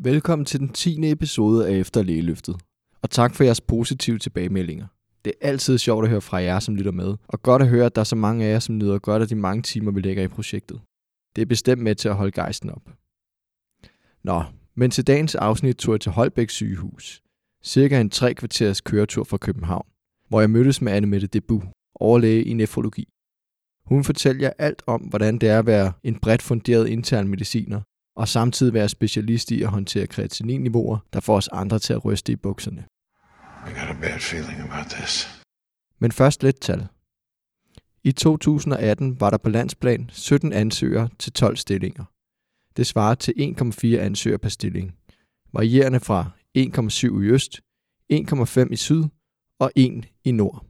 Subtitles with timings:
[0.00, 1.10] Velkommen til den 10.
[1.10, 2.56] episode af Efter Lægeløftet.
[3.02, 4.86] Og tak for jeres positive tilbagemeldinger.
[5.24, 7.86] Det er altid sjovt at høre fra jer, som lytter med, og godt at høre,
[7.86, 10.00] at der er så mange af jer, som nyder godt af de mange timer, vi
[10.00, 10.80] lægger i projektet.
[11.36, 12.82] Det er bestemt med til at holde gejsten op.
[14.22, 14.42] Nå,
[14.74, 17.22] men til dagens afsnit tog jeg til Holbæk sygehus.
[17.64, 19.86] Cirka en tre kvarters køretur fra København,
[20.28, 21.62] hvor jeg mødtes med Annemette Debu,
[21.94, 23.08] overlæge i nefrologi.
[23.84, 27.80] Hun fortæller jer alt om, hvordan det er at være en bredt funderet intern mediciner,
[28.18, 32.32] og samtidig være specialist i at håndtere kreatininniveauer, der får os andre til at ryste
[32.32, 32.84] i bukserne.
[33.66, 35.42] I got a bad feeling about this.
[35.98, 36.86] Men først lidt tal.
[38.04, 42.04] I 2018 var der på landsplan 17 ansøgere til 12 stillinger.
[42.76, 44.94] Det svarer til 1,4 ansøgere per stilling,
[45.52, 47.60] varierende fra 1,7 i øst,
[48.12, 49.04] 1,5 i syd
[49.58, 50.64] og 1 i nord.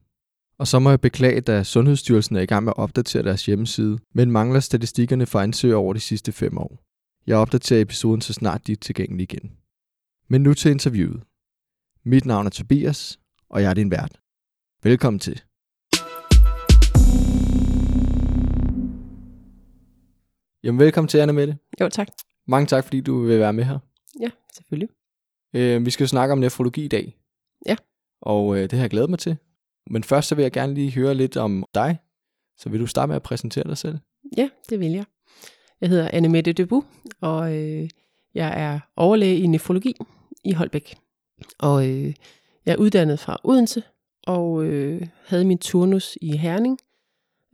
[0.59, 3.99] Og så må jeg beklage, at Sundhedsstyrelsen er i gang med at opdatere deres hjemmeside,
[4.15, 6.88] men mangler statistikkerne for ansøgere over de sidste fem år.
[7.29, 9.53] Jeg opdaterer episoden så snart de er tilgængelige igen.
[10.29, 11.23] Men nu til interviewet.
[12.05, 14.21] Mit navn er Tobias, og jeg er din vært.
[14.83, 15.43] Velkommen til.
[20.63, 21.59] Jamen velkommen til, Anna Mette.
[21.81, 22.09] Jo, tak.
[22.47, 23.79] Mange tak, fordi du vil være med her.
[24.21, 24.89] Ja, selvfølgelig.
[25.55, 27.19] Øh, vi skal jo snakke om nefrologi i dag.
[27.67, 27.77] Ja.
[28.21, 29.37] Og øh, det har jeg glædet mig til.
[29.91, 31.99] Men først så vil jeg gerne lige høre lidt om dig.
[32.59, 33.99] Så vil du starte med at præsentere dig selv?
[34.37, 35.05] Ja, det vil jeg.
[35.81, 36.85] Jeg hedder Anne Mette Debu,
[37.21, 37.89] og øh,
[38.35, 39.95] jeg er overlæge i nefrologi
[40.45, 40.97] i Holbæk.
[41.59, 42.15] Og øh,
[42.67, 43.83] jeg er uddannet fra Odense,
[44.27, 46.79] og øh, havde min turnus i Herning.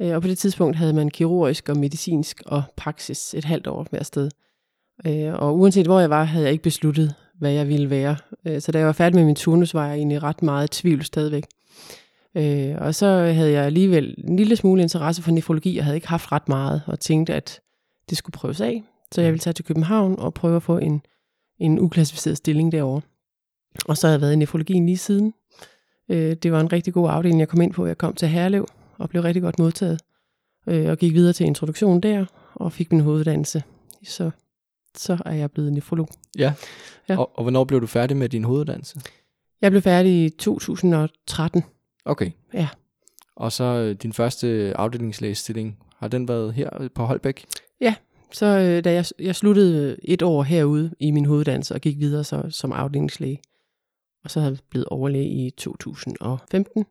[0.03, 3.87] Øh, og på det tidspunkt havde man kirurgisk og medicinsk og praksis et halvt år
[3.91, 4.31] hver sted.
[5.07, 8.17] Øh, og uanset hvor jeg var, havde jeg ikke besluttet, hvad jeg ville være.
[8.47, 10.81] Øh, så da jeg var færdig med min turnus, var jeg egentlig ret meget i
[10.81, 11.45] tvivl stadigvæk.
[12.37, 16.09] Øh, og så havde jeg alligevel en lille smule interesse for nefrologi, og havde ikke
[16.09, 17.61] haft ret meget, og tænkte, at
[18.11, 18.83] det skulle prøves af.
[19.13, 21.03] Så jeg ville tage til København og prøve at få en,
[21.59, 23.01] en uklassificeret stilling derovre.
[23.87, 25.35] Og så har jeg været i nefrologien lige siden.
[26.09, 27.87] Øh, det var en rigtig god afdeling, jeg kom ind på.
[27.87, 28.67] Jeg kom til Herlev
[28.99, 30.01] og blev rigtig godt modtaget.
[30.67, 33.63] Øh, og gik videre til introduktion der, og fik min hoveduddannelse.
[34.05, 34.31] Så,
[34.97, 36.09] så er jeg blevet nefrolog.
[36.39, 36.53] Ja.
[37.09, 37.19] Ja.
[37.19, 39.01] Og, og hvornår blev du færdig med din hoveduddannelse?
[39.61, 41.65] Jeg blev færdig i 2013.
[42.05, 42.31] Okay.
[42.55, 42.69] Ja.
[43.37, 47.45] Og så øh, din første afdelingslægestilling, har den været her på Holbæk?
[48.33, 52.25] Så øh, da jeg, jeg sluttede et år herude i min hoveduddannelse og gik videre
[52.25, 53.41] så, som afdelingslæge.
[54.25, 56.85] Og så havde jeg blevet overlæge i 2015.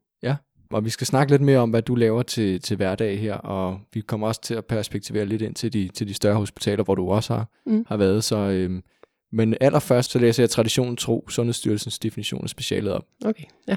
[0.72, 3.80] Og vi skal snakke lidt mere om, hvad du laver til, til hverdag her, og
[3.94, 6.96] vi kommer også til at perspektivere lidt ind til de, til de større hospitaler, hvor
[6.96, 7.86] du også har, Mm.
[7.88, 8.24] har været.
[8.24, 8.84] Så, øhm,
[9.32, 13.06] men allerførst så læser jeg traditionen tro Sundhedsstyrelsens definition af specialet op.
[13.26, 13.76] Okay, ja.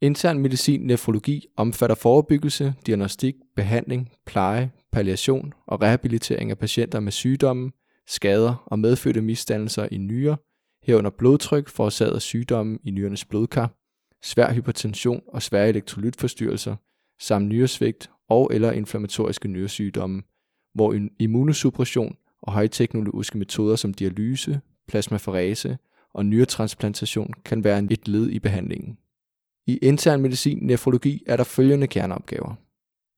[0.00, 7.70] Intern medicin nefrologi omfatter forebyggelse, diagnostik, behandling, pleje, palliation og rehabilitering af patienter med sygdomme,
[8.06, 10.36] skader og medfødte misdannelser i nyrer,
[10.82, 13.70] herunder blodtryk forårsaget af sygdomme i nyrenes blodkar,
[14.22, 16.76] svær hypertension og svære elektrolytforstyrrelser,
[17.20, 20.22] samt nyresvigt og eller inflammatoriske nyresygdomme,
[20.74, 25.78] hvor en immunosuppression og højteknologiske metoder som dialyse, plasmaferese
[26.14, 28.98] og nyretransplantation kan være et led i behandlingen.
[29.66, 32.54] I intern medicin nefrologi er der følgende kerneopgaver.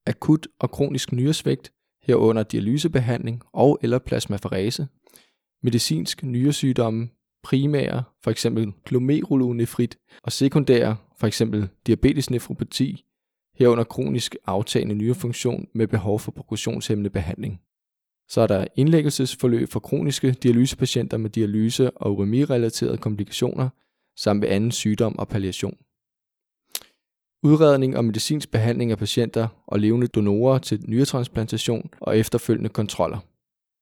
[0.07, 1.73] Akut og kronisk nyresvigt,
[2.03, 4.87] herunder dialysebehandling og eller plasmaferese,
[5.63, 7.09] medicinsk nyresygdomme,
[7.43, 13.05] primære, eksempel glomerulonefrit, og sekundære, eksempel diabetes nefropati,
[13.59, 17.61] herunder kronisk aftagende nyrefunktion med behov for progressionshæmmende behandling.
[18.29, 23.69] Så er der indlæggelsesforløb for kroniske dialysepatienter med dialyse og uremirelaterede komplikationer,
[24.17, 25.77] samt ved anden sygdom og palliation.
[27.45, 33.19] Udredning og medicinsk behandling af patienter og levende donorer til nyretransplantation og efterfølgende kontroller.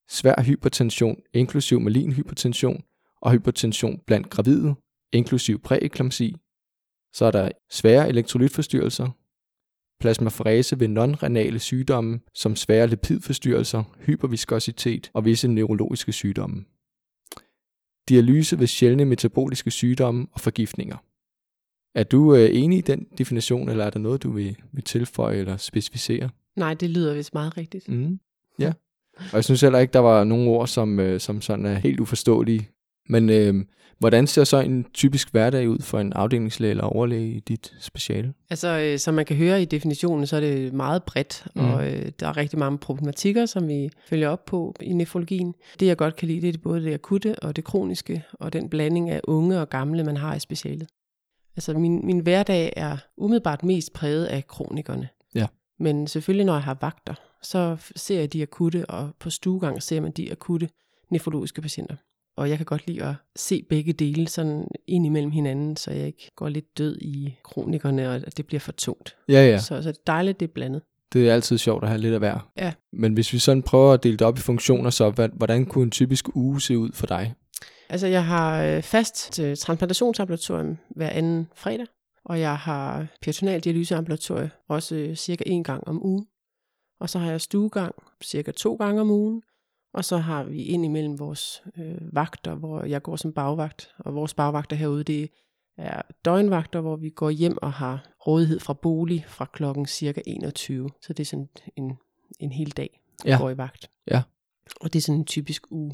[0.09, 2.83] Svær hypertension, inklusiv malin hypertension,
[3.21, 4.75] og hypertension blandt gravide,
[5.12, 6.37] inklusiv præeklamsi.
[7.12, 9.09] Så er der svære elektrolytforstyrrelser,
[10.00, 16.65] plasmaferese ved non-renale sygdomme, som svære lipidforstyrrelser, hyperviskositet og visse neurologiske sygdomme.
[18.09, 20.97] Dialyse ved sjældne metaboliske sygdomme og forgiftninger.
[21.94, 25.37] Er du øh, enig i den definition, eller er der noget, du vil, vil tilføje
[25.37, 26.31] eller specificere?
[26.56, 27.89] Nej, det lyder vist meget rigtigt.
[27.89, 28.19] Mm.
[28.59, 28.73] Ja.
[29.19, 32.00] Og jeg synes heller ikke, der var nogle ord, som, øh, som sådan er helt
[32.00, 32.69] uforståelige.
[33.09, 33.55] Men øh,
[33.99, 38.35] hvordan ser så en typisk hverdag ud for en afdelingslæge eller overlæge i dit speciale?
[38.50, 41.61] Altså, øh, som man kan høre i definitionen, så er det meget bredt, mm.
[41.61, 45.55] og øh, der er rigtig mange problematikker, som vi følger op på i nefrologien.
[45.81, 48.69] Det, jeg godt kan lide, det er både det akutte og det kroniske, og den
[48.69, 50.88] blanding af unge og gamle, man har i specialet.
[51.56, 55.08] Altså, min, min hverdag er umiddelbart mest præget af kronikerne.
[55.34, 55.46] Ja.
[55.78, 60.00] Men selvfølgelig, når jeg har vagter, så ser jeg de akutte, og på stuegang ser
[60.00, 60.69] man de akutte
[61.10, 61.96] nefrologiske patienter.
[62.37, 66.06] og jeg kan godt lide at se begge dele sådan ind imellem hinanden, så jeg
[66.06, 69.16] ikke går lidt død i kronikerne, og at det bliver for tungt.
[69.28, 69.58] Ja, ja.
[69.58, 70.82] Så, så det er dejligt, det er blandet.
[71.12, 72.50] Det er altid sjovt at have lidt af hver.
[72.56, 72.72] Ja.
[72.93, 75.90] Men hvis vi sådan prøver at dele det op i funktioner, så hvordan kunne en
[75.90, 77.34] typisk uge se ud for dig?
[77.93, 81.87] Altså, jeg har øh, fast øh, transplantationsambulatorium hver anden fredag,
[82.25, 86.27] og jeg har peritoneal dialyseambulatorium også øh, cirka en gang om ugen.
[87.00, 89.43] Og så har jeg stuegang cirka to gange om ugen,
[89.94, 94.15] og så har vi ind imellem vores øh, vagter, hvor jeg går som bagvagt, og
[94.15, 95.31] vores bagvagter herude, det
[95.79, 100.91] er døgnvagter, hvor vi går hjem og har rådighed fra bolig fra klokken cirka 21.
[101.00, 101.99] Så det er sådan en,
[102.41, 103.38] en hel dag, Ja.
[103.41, 103.91] går i vagt.
[104.11, 104.23] Ja.
[104.81, 105.93] Og det er sådan en typisk uge,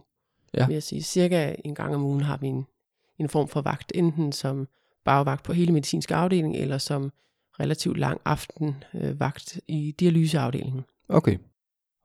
[0.55, 0.67] Ja.
[0.67, 1.03] vil jeg sige.
[1.03, 2.67] Cirka en gang om ugen har vi en,
[3.19, 4.69] en form for vagt, enten som
[5.05, 7.13] bagvagt på hele medicinske afdeling, eller som
[7.61, 10.85] relativt lang aften øh, vagt i dialyseafdelingen.
[11.09, 11.37] Okay.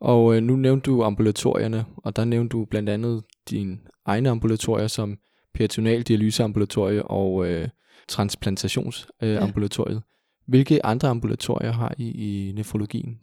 [0.01, 4.87] Og øh, nu nævnte du ambulatorierne, og der nævnte du blandt andet dine egne ambulatorier
[4.87, 5.17] som
[5.53, 7.69] peritoneal dialyseambulatorie og øh,
[8.07, 9.95] transplantationsambulatoriet.
[9.95, 10.01] Ja.
[10.45, 13.19] Hvilke andre ambulatorier har I i nefrologien?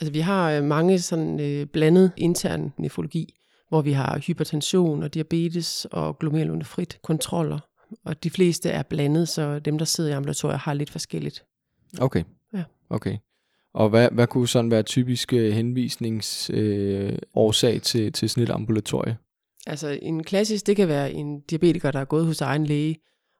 [0.00, 3.34] Altså, vi har øh, mange sådan øh, blandet intern nefrologi,
[3.68, 7.58] hvor vi har hypertension og diabetes og glomerulonefrit kontroller.
[8.04, 11.44] Og de fleste er blandet, så dem, der sidder i ambulatorier, har lidt forskelligt.
[12.00, 12.24] Okay.
[12.54, 12.64] Ja.
[12.90, 13.16] Okay.
[13.74, 19.16] Og hvad, hvad kunne sådan være typiske henvisningsårsag øh, årsag til, til sådan et ambulatorie?
[19.66, 22.96] Altså en klassisk, det kan være en diabetiker, der er gået hos egen læge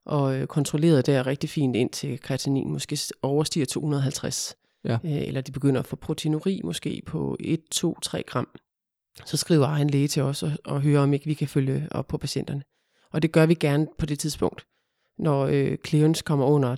[0.06, 4.56] og øh, kontrolleret der rigtig fint ind til kreatinin, måske overstiger 250.
[4.84, 4.98] Ja.
[5.04, 8.48] Øh, eller de begynder at få proteinuri måske på 1, 2, 3 gram.
[9.24, 12.06] Så skriver egen læge til os og, og hører, om ikke vi kan følge op
[12.08, 12.62] på patienterne.
[13.12, 14.66] Og det gør vi gerne på det tidspunkt.
[15.18, 16.76] Når øh, clearance kommer under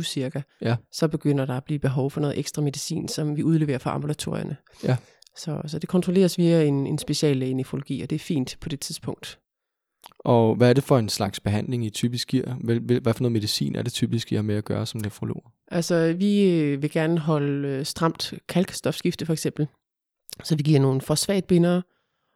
[0.00, 0.76] 30-25 cirka, Ja.
[0.92, 4.56] så begynder der at blive behov for noget ekstra medicin, som vi udleverer fra ambulatorierne.
[4.84, 4.96] Ja.
[5.36, 8.68] Så, så det kontrolleres via en, en speciallæge i nefrologi, og det er fint på
[8.68, 9.38] det tidspunkt.
[10.18, 12.54] Og hvad er det for en slags behandling, I typisk giver?
[12.54, 15.44] Hvad, hvad for noget medicin er det typisk, I har med at gøre som nefrolog?
[15.70, 19.68] Altså, vi øh, vil gerne holde øh, stramt kalkstofskifte for eksempel.
[20.42, 21.82] Så vi giver nogle fosfatbindere,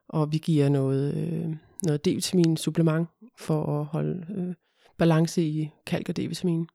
[0.08, 3.08] og vi giver noget, øh, noget D-vitamin supplement
[3.38, 4.54] for at holde øh,
[4.98, 6.66] balance i kalk og D-vitamin.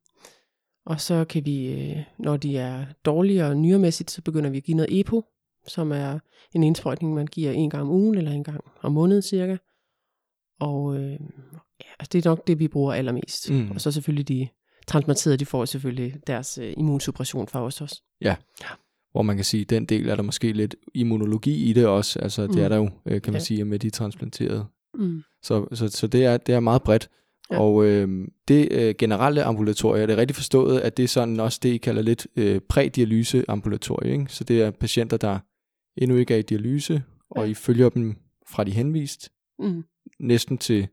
[0.86, 4.78] Og så kan vi, øh, når de er dårligere nyremæssigt, så begynder vi at give
[4.78, 5.26] noget EPO,
[5.68, 6.20] som er
[6.54, 9.58] en indsprøjtning, man giver en gang om ugen eller en gang om måneden cirka.
[10.60, 11.12] Og øh,
[11.80, 13.52] ja, altså, det er nok det, vi bruger allermest.
[13.52, 13.72] Mm.
[13.72, 14.48] Og så selvfølgelig de
[14.88, 18.02] transplanterede, de får selvfølgelig deres øh, immunsuppression fra os også.
[19.14, 22.20] Hvor man kan sige, at den del er der måske lidt immunologi i det også.
[22.20, 22.62] Altså det Mm.
[22.62, 23.46] er der jo, øh, kan man Ja.
[23.46, 24.66] sige, med de transplanterede.
[24.94, 25.22] Mm.
[25.44, 27.10] Så, så, så det, er, det er meget bredt.
[27.52, 27.60] Ja.
[27.60, 31.60] Og øh, det øh, generelle ambulatorie, det er rigtig forstået, at det er sådan også
[31.64, 34.12] det, I kalder lidt øh, prædialyse ambulatorie.
[34.12, 34.26] Ikke?
[34.30, 35.40] Så det er patienter, der
[35.98, 37.50] endnu ikke er i dialyse, og Ja.
[37.50, 38.16] I følger dem
[38.50, 39.30] fra de henvist,
[39.60, 39.84] Mm.
[40.20, 40.88] næsten til,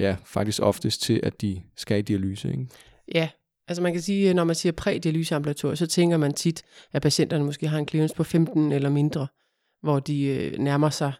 [0.00, 2.50] ja, faktisk oftest til, at de skal i dialyse.
[2.50, 2.66] Ikke?
[3.14, 3.28] Ja,
[3.68, 6.62] altså man kan sige, når man siger prædialyseambulatorium, så tænker man tit,
[6.92, 9.26] at patienterne måske har en clearance på 15 eller mindre,
[9.82, 11.12] hvor de øh, nærmer sig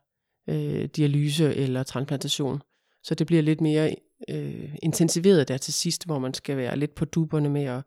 [0.48, 2.62] øh, dialyse eller transplantation.
[3.02, 3.94] Så det bliver lidt mere
[4.30, 7.82] øh, intensiveret der til sidst, hvor man skal være lidt på duberne med at,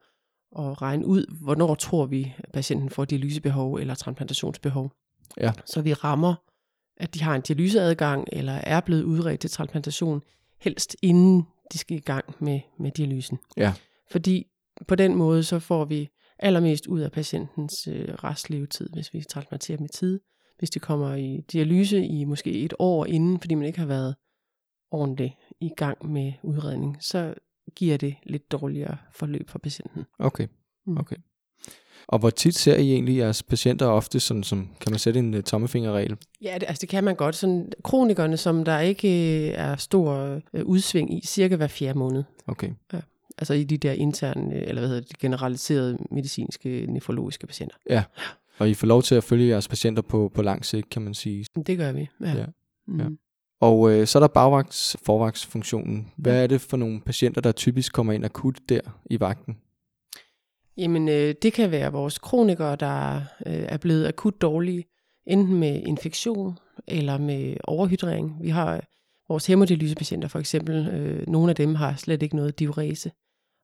[0.59, 4.91] at regne ud, hvornår tror vi, at patienten får dialysebehov eller transplantationsbehov.
[5.37, 5.51] Ja.
[5.65, 6.35] Så vi rammer,
[6.97, 10.21] at de har en dialyseadgang eller er blevet udredt til transplantation,
[10.61, 13.39] helst inden de skal i gang med, med dialysen.
[13.57, 13.73] Ja.
[14.11, 14.47] Fordi
[14.87, 16.09] på den måde, så får vi
[16.39, 20.19] allermest ud af patientens øh, restlevetid, hvis vi transplanterer dem i tid.
[20.59, 24.15] Hvis de kommer i dialyse i måske et år inden, fordi man ikke har været
[24.91, 27.33] ordentligt i gang med udredning, så
[27.75, 30.05] giver det lidt dårligere forløb for patienten.
[30.19, 30.47] Okay.
[30.85, 30.97] Mm.
[30.97, 31.15] okay.
[32.07, 35.33] Og hvor tit ser I egentlig jeres patienter ofte, sådan som, kan man sætte en
[35.33, 36.17] uh, tommefingerregel?
[36.41, 37.35] Ja, det, altså det kan man godt.
[37.35, 39.07] Sådan, kronikerne, som der ikke
[39.47, 42.23] øh, er stor øh, udsving i, cirka hver fjerde måned.
[42.47, 42.69] Okay.
[43.37, 47.75] Altså i de der interne, øh, eller hvad hedder det, generaliserede medicinske, nefrologiske patienter.
[48.59, 51.13] Og I får lov til at følge jeres patienter på, på lang sigt, kan man
[51.13, 51.45] sige.
[51.67, 52.09] Det gør vi.
[52.21, 52.33] Ja.
[52.33, 52.45] Ja.
[52.87, 52.99] Mm.
[52.99, 53.05] Ja.
[53.61, 56.11] Og øh, så er der bagvagts forvagtsfunktionen.
[56.17, 59.57] Hvad er det for nogle patienter, der typisk kommer ind akut der i vagten?
[60.77, 63.15] Jamen, øh, det kan være vores kronikere, der
[63.45, 64.85] øh, er blevet akut dårlige,
[65.27, 68.37] enten med infektion eller med overhydrering.
[68.41, 68.81] Vi har øh,
[69.29, 70.87] vores hemodilysepatienter for eksempel.
[70.87, 73.11] Øh, nogle af dem har slet ikke noget diurese,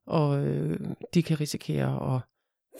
[0.08, 0.80] og øh,
[1.14, 2.22] de kan risikere at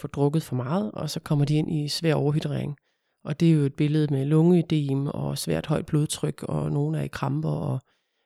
[0.02, 2.76] få drukket for meget, og så kommer de ind i svær overhydrering.
[3.24, 7.04] Og det er jo et billede med lungeødem og svært højt blodtryk, og nogle er
[7.04, 7.80] i kramper, og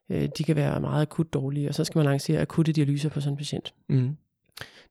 [0.10, 3.22] øh, de kan være meget akut dårlige, og så skal man lancere akutte dialyser på
[3.22, 3.74] sådan en patient.
[3.90, 4.18] Mm.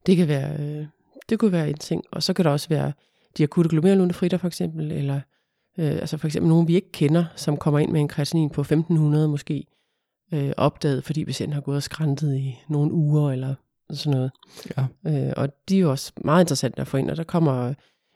[0.05, 0.85] Det kan være, øh,
[1.29, 2.03] det kunne være en ting.
[2.11, 2.93] Og så kan der også være
[3.37, 5.21] de akutte glomerulonefritter for eksempel, eller
[5.77, 8.61] øh, altså for eksempel nogen, vi ikke kender, som kommer ind med en kreatinin på
[8.61, 9.65] 1500 måske,
[10.33, 13.55] øh, opdaget, fordi patienten har gået og skræntet i nogle uger eller
[13.95, 14.31] sådan noget.
[14.77, 14.85] Ja.
[15.27, 17.73] Øh, og de er jo også meget interessante at få ind, og der kommer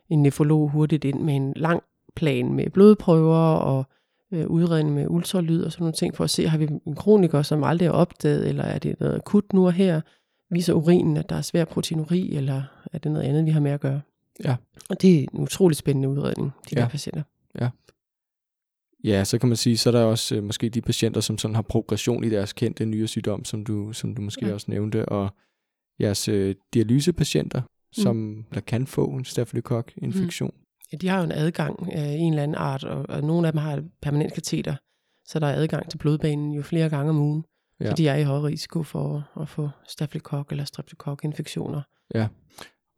[0.10, 1.84] en nefrolog hurtigt ind med en lang
[2.16, 3.86] plan med blodprøver og
[4.32, 7.42] øh, udredning med ultralyd og sådan nogle ting, for at se, har vi en kroniker,
[7.42, 10.02] som aldrig er opdaget, eller er det noget akut nu og her?
[10.50, 12.64] Viser urinen, at der er svær proteinuri, eller
[12.94, 14.02] er det noget andet, vi har med at gøre?
[14.44, 14.56] Ja.
[14.90, 16.82] Og det er en utrolig spændende udredning, de Ja.
[16.82, 17.24] der patienter.
[19.04, 21.56] Ja, så kan man sige, så er der også øh, måske de patienter, som sådan
[21.56, 24.48] har progression i deres kendte nyresygdom, som du, som du måske Ja.
[24.48, 24.54] ja.
[24.54, 25.30] også nævnte, og
[26.00, 28.44] jeres øh, dialysepatienter, som mm.
[28.54, 30.54] der kan få en stafylokok-infektion.
[30.92, 33.54] Ja, de har jo en adgang af en eller anden art, og, og nogle af
[33.54, 34.76] dem har permanent kateter,
[35.26, 37.44] så der er adgang til blodbanen jo flere gange om ugen.
[37.80, 37.86] Ja.
[37.86, 37.90] Ja.
[37.90, 41.82] Så de er i høj risiko for at få stafylokok eller streptokok-infektioner.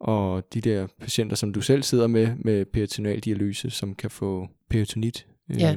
[0.00, 5.26] Og de der patienter, som du selv sidder med, med peritonealdialyse, som kan få peritonit.
[5.58, 5.76] Ja.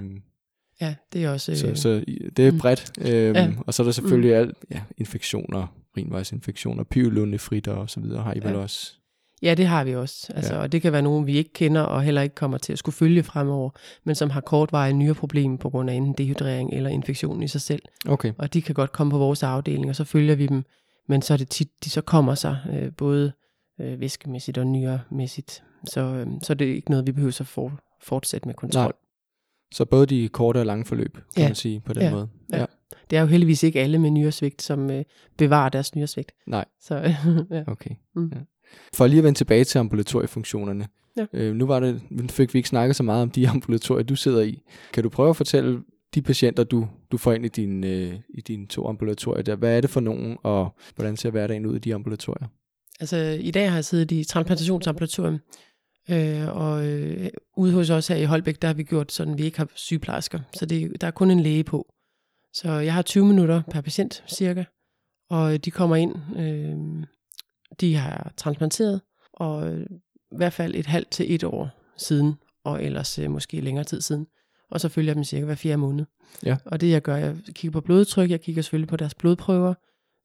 [0.81, 1.55] Ja, det er også...
[1.55, 2.03] Så, øh, så
[2.37, 2.57] det er mm.
[2.59, 2.91] bredt.
[3.01, 3.49] Øhm, Ja.
[3.67, 5.67] Og så er der selvfølgelig alt, ja, infektioner,
[5.97, 8.57] rinvejsinfektioner, pyrolonefritter og så videre har I vel Ja.
[8.57, 8.93] også.
[9.41, 10.33] Ja, det har vi også.
[10.35, 10.59] Altså, Ja.
[10.61, 12.95] Og det kan være nogen, vi ikke kender og heller ikke kommer til at skulle
[12.95, 13.69] følge fremover,
[14.03, 17.81] men som har kortvarige nyreproblemer på grund af enten dehydrering eller infektion i sig selv.
[18.07, 20.63] Okay, Og de kan godt komme på vores afdeling, og så følger vi dem.
[21.09, 23.31] Men så er det tit, de så kommer sig øh, både
[23.81, 25.63] øh, væskemæssigt og nyremæssigt.
[25.87, 28.83] Så, øh, så er det ikke noget, vi behøver at for, fortsætte med kontrol.
[28.83, 28.91] Nej.
[29.71, 31.47] Så både de korte og lange forløb, kan Ja.
[31.47, 32.11] man sige på den Ja.
[32.11, 32.29] måde.
[32.53, 32.65] Ja.
[33.09, 35.03] Det er jo heldigvis ikke alle med nyresvigt, som øh,
[35.37, 36.31] bevarer deres nyresvigt.
[36.47, 36.65] Nej.
[36.81, 36.95] Så
[37.51, 37.63] ja.
[37.67, 37.89] Okay.
[38.15, 38.31] Mm.
[38.35, 38.39] Ja.
[38.93, 40.87] For lige at vende tilbage til ambulatoriefunktionerne.
[41.17, 41.25] Ja.
[41.33, 44.41] Øh, nu var det, fik vi ikke snakket så meget om de ambulatorier, du sidder
[44.41, 44.61] i.
[44.93, 45.79] Kan du prøve at fortælle
[46.15, 49.77] de patienter, du, du får ind i, din, øh, i dine to ambulatorier der, hvad
[49.77, 52.47] er det for nogen, og hvordan ser hverdagen ud i de ambulatorier?
[52.99, 55.37] Altså, i dag har jeg siddet i transplantationsambulatorium,
[56.09, 59.43] øh, og øh, ude hos os her i Holbæk, der har vi gjort sådan, vi
[59.43, 61.93] ikke har sygeplejersker, så det, der er kun en læge på.
[62.53, 64.63] Så jeg har 20 minutter per patient, cirka,
[65.29, 67.05] og de kommer ind, øh,
[67.81, 69.01] de har transplanteret,
[69.33, 69.87] og øh,
[70.31, 72.33] i hvert fald et halvt til et år siden,
[72.63, 74.27] og ellers øh, måske længere tid siden.
[74.71, 76.05] Og så følger jeg dem cirka hver fjerde måned.
[76.45, 76.57] Ja.
[76.65, 79.73] Og det jeg gør, jeg kigger på blodtryk, jeg kigger selvfølgelig på deres blodprøver,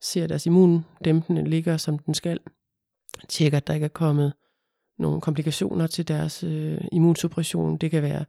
[0.01, 2.39] ser deres immundæmpende ligger som den skal,
[3.29, 4.33] tjekker at der ikke er kommet
[4.97, 7.77] nogle komplikationer til deres øh, immunsuppression.
[7.77, 8.25] Det kan være,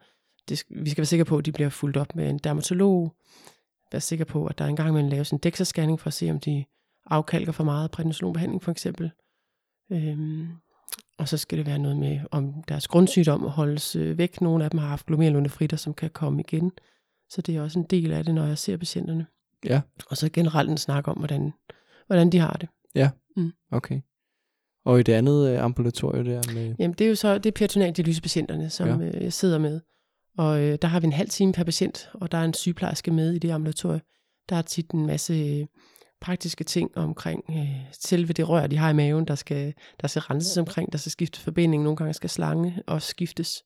[0.49, 3.14] det, vi skal være sikre på, at de bliver fuldt op med en dermatolog,
[3.92, 6.64] være sikre på, at der engang imellem laves en DEXA-scanning for at se, om de
[7.06, 9.11] afkalker for meget prednisolonbehandling for eksempel.
[9.92, 10.49] Øhm,
[11.18, 14.40] og så skal det være noget med, om deres grundsygdom holdes øh, væk.
[14.40, 16.73] Nogle af dem har haft glomerulonefritter, som kan komme igen.
[17.30, 19.26] Så det er også en del af det, når jeg ser patienterne.
[19.64, 19.80] Ja.
[20.11, 21.52] Og så generelt en snak om, hvordan,
[22.06, 22.68] hvordan de har det.
[23.71, 24.00] Okay.
[24.84, 26.74] Og i det andet øh, ambulatorie der med...
[26.78, 29.06] Jamen, det er jo så det er peritonealdilysepatienterne, som Ja.
[29.06, 29.80] øh, jeg sidder med.
[30.38, 33.10] Og øh, der har vi en halv time per patient, og der er en sygeplejerske
[33.10, 34.00] med i det ambulatorie.
[34.48, 35.66] Der er tit en masse øh,
[36.20, 40.20] praktiske ting omkring øh, selve det rør, de har i maven, der skal, der skal
[40.22, 43.62] renses omkring, der skal skiftes forbinding, nogle gange skal slange også skiftes.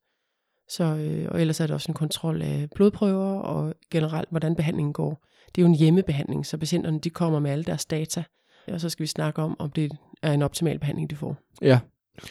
[0.71, 4.93] Så, øh, og ellers er der også en kontrol af blodprøver og generelt, hvordan behandlingen
[4.93, 5.25] går.
[5.55, 8.25] Det er jo en hjemmebehandling, så patienterne de kommer med alle deres data,
[8.69, 11.37] og så skal vi snakke om, om det er en optimal behandling, de får.
[11.63, 11.81] Ja,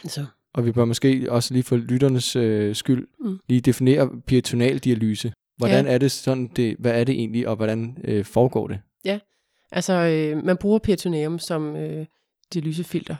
[0.04, 0.26] Så.
[0.54, 3.38] og vi bør måske også lige for lytternes øh, skyld Mm.
[3.48, 5.32] lige definere peritonealdialyse.
[5.56, 5.92] Hvordan Ja.
[5.94, 8.80] er det sådan, det, hvad er det egentlig, og hvordan øh, foregår det?
[9.72, 12.06] Altså, øh, man bruger peritoneum som øh,
[12.54, 13.16] dialysefilter.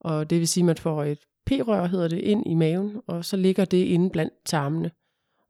[0.00, 3.24] Og det vil sige, at man får et p-rør, hedder det, ind i maven, og
[3.24, 4.90] så ligger det inde blandt tarmene.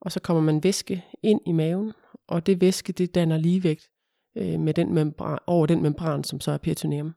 [0.00, 1.92] Og så kommer man væske ind i maven,
[2.28, 3.88] og det væske, det danner ligevægt
[4.36, 7.12] øh, med den membran, over den membran, som så er peritoneum,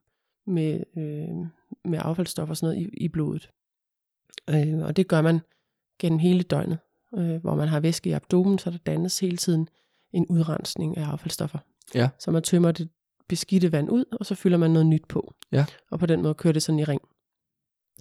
[0.47, 1.47] med, øh,
[1.91, 3.49] med affaldsstoffer og sådan noget i, i blodet.
[4.49, 5.39] Øh, og det gør man
[5.99, 6.77] gennem hele døgnet,
[7.17, 9.67] øh, hvor man har væske i abdomen, så der dannes hele tiden
[10.13, 11.59] en udrensning af affaldsstoffer.
[11.95, 12.09] Ja.
[12.19, 12.89] Så man tømmer det
[13.27, 15.33] beskidte vand ud, og så fylder man noget nyt på.
[15.51, 15.65] Ja.
[15.91, 17.01] Og på den måde kører det sådan i ring.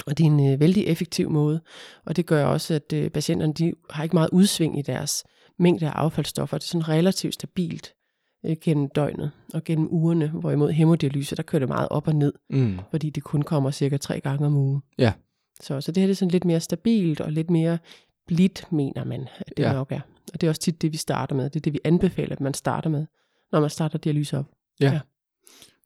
[0.06, 1.60] Og det er en øh, vældig effektiv måde,
[2.04, 5.24] og det gør også, at øh, patienterne de har ikke meget udsving i deres
[5.58, 6.58] mængde af affaldsstoffer.
[6.58, 7.94] Det er sådan relativt stabilt
[8.44, 12.32] øh, gennem døgnet og gennem ugerne, hvorimod hemodialyse, der kører det meget op og ned,
[12.50, 12.78] Mm.
[12.90, 14.82] fordi det kun kommer cirka tre gange om ugen.
[14.98, 15.12] Ja.
[15.60, 17.78] Så, så det her det er sådan lidt mere stabilt og lidt mere
[18.26, 19.68] blidt, mener man, at det Ja.
[19.68, 19.72] ja.
[19.74, 20.00] nok er.
[20.32, 21.44] Og det er også tit det, vi starter med.
[21.44, 23.06] Det er det, vi anbefaler, at man starter med,
[23.52, 24.46] når man starter dialyse op.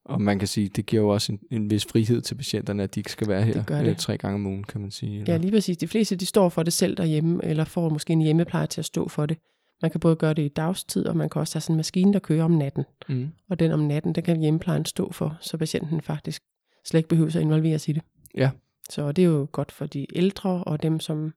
[0.05, 2.95] Og man kan sige, det giver jo også en, en vis frihed til patienterne, at
[2.95, 3.97] de ikke skal være her Det øh, det.
[3.99, 5.21] tre gange om ugen, kan man sige.
[5.21, 5.33] Eller?
[5.33, 5.77] Ja, lige præcis.
[5.77, 8.85] De fleste, de står for det selv derhjemme, eller får måske en hjemmeplejer til at
[8.85, 9.39] stå for det.
[9.83, 12.13] Man kan både gøre det i dagstid, og man kan også have sådan en maskine,
[12.13, 12.85] der kører om natten.
[13.09, 13.29] Mm.
[13.51, 16.43] Og den om natten, den kan hjemmeplejen stå for, så patienten faktisk
[16.85, 18.03] slet ikke behøver at involveres i det.
[18.35, 18.51] Ja.
[18.91, 21.33] Så det er jo godt for de ældre og dem, som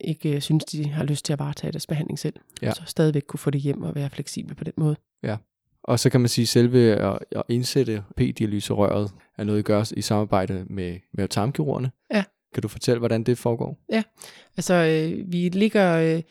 [0.00, 2.34] ikke øh, synes, de har lyst til at varetage deres behandling selv.
[2.62, 2.72] Ja.
[2.72, 4.96] Så stadigvæk kunne få det hjem og være fleksible på den måde.
[5.84, 9.92] Og så kan man sige, at selve at, at indsætte p-dialyserøret er noget, I gør
[9.96, 11.90] i samarbejde med, med tarmkirurgerne.
[12.14, 12.24] Ja.
[12.54, 13.78] Kan du fortælle, hvordan det foregår?
[14.56, 16.22] Altså, øh, vi ligger øh,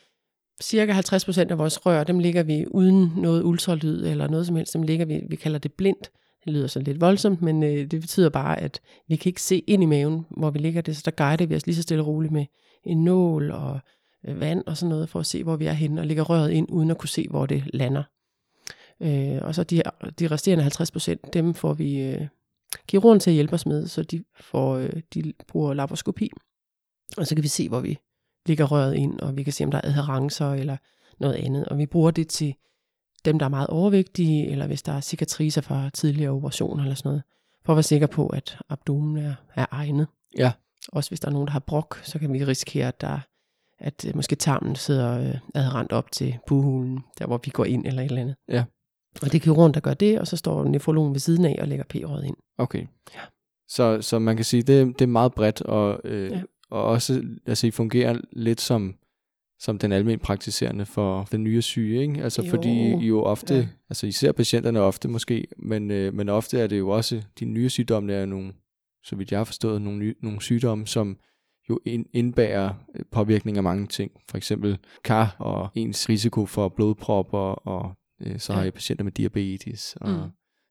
[0.61, 4.55] cirka 50 procent af vores rør, dem ligger vi uden noget ultralyd eller noget som
[4.55, 4.73] helst.
[4.73, 6.11] Dem ligger vi, vi kalder det blindt.
[6.45, 9.59] Det lyder sådan lidt voldsomt, men øh, det betyder bare, at vi kan ikke se
[9.67, 10.97] ind i maven, hvor vi ligger det.
[10.97, 12.45] Så der guider vi os lige så stille og roligt med
[12.83, 13.79] en nål og
[14.27, 16.51] øh, vand og sådan noget, for at se, hvor vi er henne, og lægger røret
[16.51, 18.03] ind, uden at kunne se, hvor det lander.
[19.01, 19.81] Øh, og så de,
[20.19, 22.27] de resterende 50 procent, dem får vi øh,
[22.87, 26.29] kirurgen til at hjælpe os med, så de, får, øh, de bruger laparoskopi.
[27.17, 27.97] Og så kan vi se, hvor vi
[28.49, 30.77] lægger røret ind, og vi kan se, om der er adherencer eller
[31.19, 31.65] noget andet.
[31.65, 32.55] Og vi bruger det til
[33.25, 37.09] dem, der er meget overvægtige, eller hvis der er cicatriser fra tidligere operationer eller sådan
[37.09, 37.23] noget,
[37.65, 40.07] for at være sikker på, at abdomen er, er egnet.
[40.37, 40.51] Ja.
[40.87, 43.19] Også hvis der er nogen, der har brok, så kan vi risikere, at der
[43.79, 47.85] at øh, måske tarmen sidder øh, adherent op til buhulen, der hvor vi går ind
[47.85, 48.35] eller et eller andet.
[48.47, 48.63] Ja.
[49.21, 51.67] Og det er kirurgen, der gør det, og så står nefrologen ved siden af og
[51.67, 52.35] lægger p-røret ind.
[52.57, 52.87] Okay.
[53.15, 53.19] Ja.
[53.67, 56.41] Så, så man kan sige, det, det er meget bredt, og, øh, Ja.
[56.71, 58.95] Og også, altså I fungerer lidt som,
[59.59, 62.23] som den almindelige praktiserende for den nye syge, ikke?
[62.23, 62.49] Altså Jo.
[62.49, 63.67] fordi I jo ofte, Ja.
[63.89, 67.45] altså I ser patienterne ofte måske, men, øh, men ofte er det jo også, de
[67.45, 68.53] nye sygdomme er nogle,
[69.03, 71.17] så vidt jeg har forstået, nogle, nye, nogle sygdomme, som
[71.69, 74.11] jo ind, indbærer øh, påvirkning af mange ting.
[74.29, 78.63] For eksempel kar og ens risiko for blodpropper, og øh, så har Ja.
[78.63, 80.17] jeg patienter med diabetes og Mm.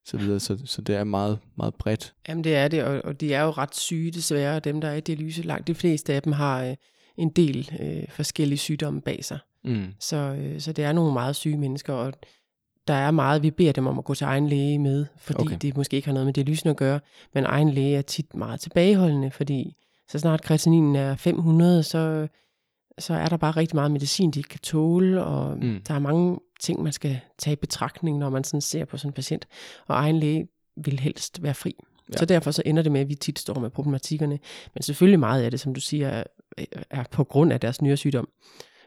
[0.08, 0.40] Så videre.
[0.40, 2.14] Så, så det er meget, meget bredt.
[2.28, 4.94] Jamen det er det, og, og de er jo ret syge desværre, dem der er
[4.94, 5.42] i dialyse.
[5.42, 6.74] Langt de fleste af dem har øh,
[7.16, 9.38] en del øh, forskellige sygdomme bag sig.
[9.64, 9.86] Mm.
[10.00, 12.12] Så, øh, så det er nogle meget syge mennesker, og
[12.88, 15.56] der er meget, vi beder dem om at gå til egen læge med, fordi okay.
[15.62, 17.00] Det måske ikke har noget med dialysen at gøre,
[17.34, 19.76] men egen læge er tit meget tilbageholdende, fordi
[20.08, 22.28] så snart kreatininen er 500, så,
[22.98, 25.58] så er der bare rigtig meget medicin, de ikke kan tåle, og.
[25.58, 25.80] Mm.
[25.88, 29.08] der er mange ting, man skal tage i betragtning, når man sådan ser på sådan
[29.08, 29.48] en patient,
[29.86, 31.74] og egen læge vil helst være fri.
[32.12, 32.18] Ja.
[32.18, 34.38] Så derfor så ender det med, at vi tit står med problematikkerne.
[34.74, 36.24] Men selvfølgelig meget af det, som du siger, er,
[36.90, 38.28] er på grund af deres nyresygdom.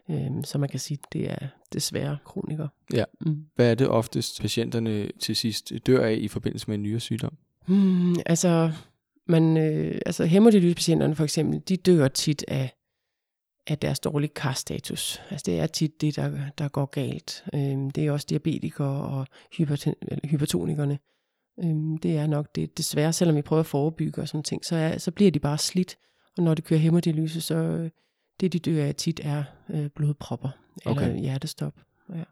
[0.09, 2.69] Øhm, så man kan sige, at det er desværre kronikere.
[2.93, 3.03] Ja.
[3.21, 3.45] Mm.
[3.55, 7.37] Hvad er det oftest, patienterne til sidst dør af i forbindelse med en nyere sygdom?
[7.67, 8.71] Hmm, altså,
[9.27, 12.73] man, øh, altså hemodilysepatienterne for eksempel, de dør tit af,
[13.67, 15.21] af deres dårlige karstatus.
[15.29, 17.43] Altså det er tit det, der, der går galt.
[17.53, 20.99] Øhm, det er også diabetikere og hyperten, eller hypertonikerne.
[21.63, 22.77] Øhm, det er nok det.
[22.77, 25.57] Desværre, selvom vi prøver at forebygge og sådan ting, så, er, så bliver de bare
[25.57, 25.97] slidt.
[26.37, 27.89] Og når de kører hemodialyse, så øh,
[28.39, 30.49] det, de dør af tit, er øh, blodpropper
[30.85, 31.19] eller Okay.
[31.19, 31.73] hjertestop.
[32.15, 32.23] Ja.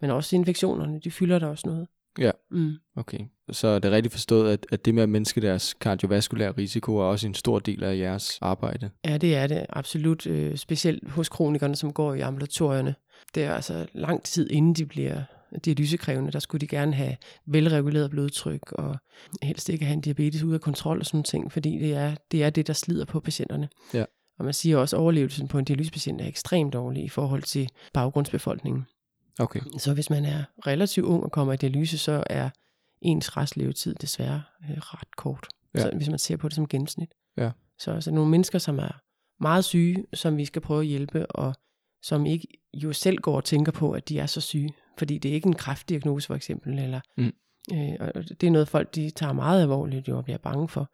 [0.00, 1.88] Men også infektionerne, de fylder der også noget.
[2.18, 2.30] Ja.
[2.50, 2.72] Mm.
[2.96, 3.18] Okay.
[3.50, 7.04] Så er det rigtigt forstået, at, at det med at mindske deres kardiovaskulære risiko er
[7.04, 8.90] også en stor del af jeres arbejde?
[9.04, 10.26] Ja, det er det absolut.
[10.26, 12.94] Øh, specielt hos kronikerne, som går i ambulatorierne.
[13.34, 15.22] Det er altså lang tid inden de bliver
[15.64, 16.32] dialysekrævende.
[16.32, 18.96] Der skulle de gerne have velreguleret blodtryk og
[19.42, 22.44] helst ikke have en diabetes ud af kontrol og sådan ting, fordi det er det,
[22.44, 23.68] er det der slider på patienterne.
[23.94, 24.04] Ja.
[24.38, 27.68] Og man siger også, at overlevelsen på en dialysepatient er ekstremt dårlig i forhold til
[27.92, 28.86] baggrundsbefolkningen.
[29.38, 29.60] Okay.
[29.78, 32.50] Så hvis man er relativt ung og kommer i dialyse, så er
[33.02, 35.46] ens restlevetid desværre øh, ret kort.
[35.74, 35.80] Ja.
[35.80, 37.14] Så, hvis man ser på det som gennemsnit.
[37.36, 37.50] Ja.
[37.78, 39.00] Så altså nogle mennesker, som er
[39.40, 41.54] meget syge, som vi skal prøve at hjælpe, og
[42.02, 44.74] som ikke jo selv går og tænker på, at de er så syge.
[44.98, 47.32] Fordi det er ikke en kræftdiagnose for eksempel, eller Mm.
[47.72, 50.90] øh, og det er noget folk, de tager meget alvorligt jo, og bliver bange for.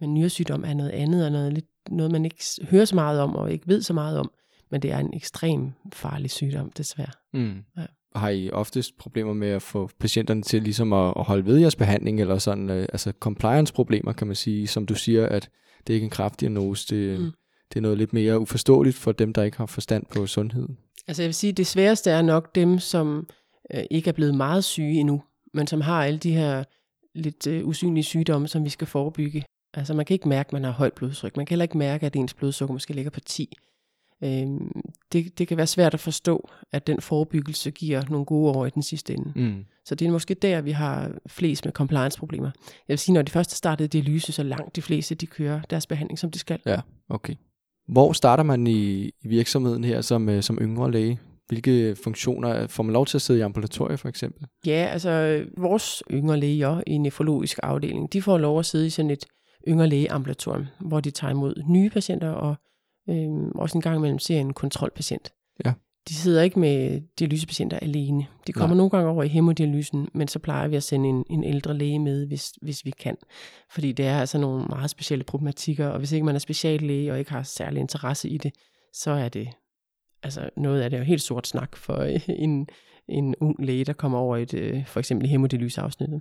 [0.00, 3.36] Men nyresygdom er noget andet, og noget, lidt, noget man ikke hører så meget om,
[3.36, 4.30] og ikke ved så meget om.
[4.74, 7.10] Men det er en ekstrem farlig sygdom, desværre.
[7.32, 7.64] Mm.
[7.76, 7.86] Ja.
[8.14, 11.76] Har I oftest problemer med at få patienterne til ligesom at, at holde ved jeres
[11.76, 15.50] behandling, eller sådan, øh, altså compliance-problemer, kan man sige, som du siger, at
[15.86, 17.30] det er ikke en kraftdiagnose, det, Mm.
[17.68, 20.68] det er noget lidt mere uforståeligt for dem, der ikke har forstand på sundhed.
[21.08, 23.28] Altså jeg vil sige, det sværeste er nok dem, som
[23.74, 25.22] øh, ikke er blevet meget syge endnu,
[25.54, 26.64] men som har alle de her
[27.14, 29.44] lidt øh, usynlige sygdomme, som vi skal forebygge.
[29.74, 31.36] Altså man kan ikke mærke, at man har højt blodtryk.
[31.36, 33.56] Man kan heller ikke mærke, at ens blodsukker måske ligger på 10.
[34.24, 34.82] Øhm,
[35.12, 38.70] det, det kan være svært at forstå, at den forebyggelse giver nogle gode år i
[38.70, 39.32] den sidste ende.
[39.36, 39.64] Mm.
[39.84, 42.50] Så det er måske der, vi har flest med compliance-problemer.
[42.64, 45.86] Jeg vil sige, når de første startede dialyse, så langt de fleste, de kører deres
[45.86, 46.58] behandling, som de skal.
[46.66, 47.34] Ja, okay.
[47.88, 51.18] Hvor starter man i, i virksomheden her som, øh, som yngre læge?
[51.48, 54.46] Hvilke funktioner får man lov til at sidde i ambulatoriet for eksempel?
[54.66, 58.90] Ja, altså øh, vores yngre læger i nefrologisk afdeling, de får lov at sidde i
[58.90, 59.24] sådan et
[59.68, 62.56] yngre lægeambulatorium, hvor de tager imod nye patienter og
[63.08, 65.32] øh, også en gang imellem ser en kontrolpatient.
[65.64, 65.72] Ja.
[66.08, 68.26] De sidder ikke med dialysepatienter alene.
[68.46, 68.76] De kommer Nej.
[68.76, 71.98] nogle gange over i hemodialysen, men så plejer vi at sende en, en ældre læge
[71.98, 73.16] med, hvis, hvis vi kan.
[73.70, 77.18] Fordi det er altså nogle meget specielle problematikker, og hvis ikke man er speciallæge og
[77.18, 78.54] ikke har særlig interesse i det,
[78.92, 79.48] så er det
[80.22, 82.68] altså noget af det er jo helt sort snak for en,
[83.08, 86.20] en ung læge, der kommer over et, øh, for eksempel i hemodylysafsnittet.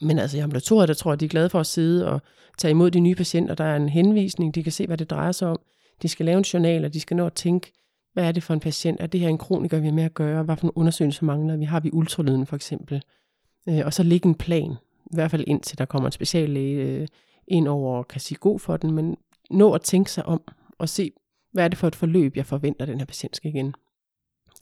[0.00, 2.22] Men altså i ambulatoriet, der tror jeg, de er glade for at sidde og
[2.58, 3.54] tage imod de nye patienter.
[3.54, 5.60] Der er en henvisning, de kan se, hvad det drejer sig om.
[6.02, 7.72] De skal lave en journal, og de skal nå at tænke,
[8.12, 9.00] hvad er det for en patient?
[9.00, 10.42] Er det her en kroniker, vi har med at gøre?
[10.42, 11.64] Hvad for en undersøgelse mangler vi?
[11.64, 13.02] Har vi ultralyden for eksempel?
[13.68, 14.72] Øh, og så ligge en plan,
[15.06, 17.08] i hvert fald indtil der kommer en speciallæge øh,
[17.48, 19.16] ind over og kan sige god for den, men
[19.50, 20.42] nå at tænke sig om
[20.78, 21.12] og se,
[21.52, 23.74] hvad er det for et forløb, jeg forventer, den her patient skal igen.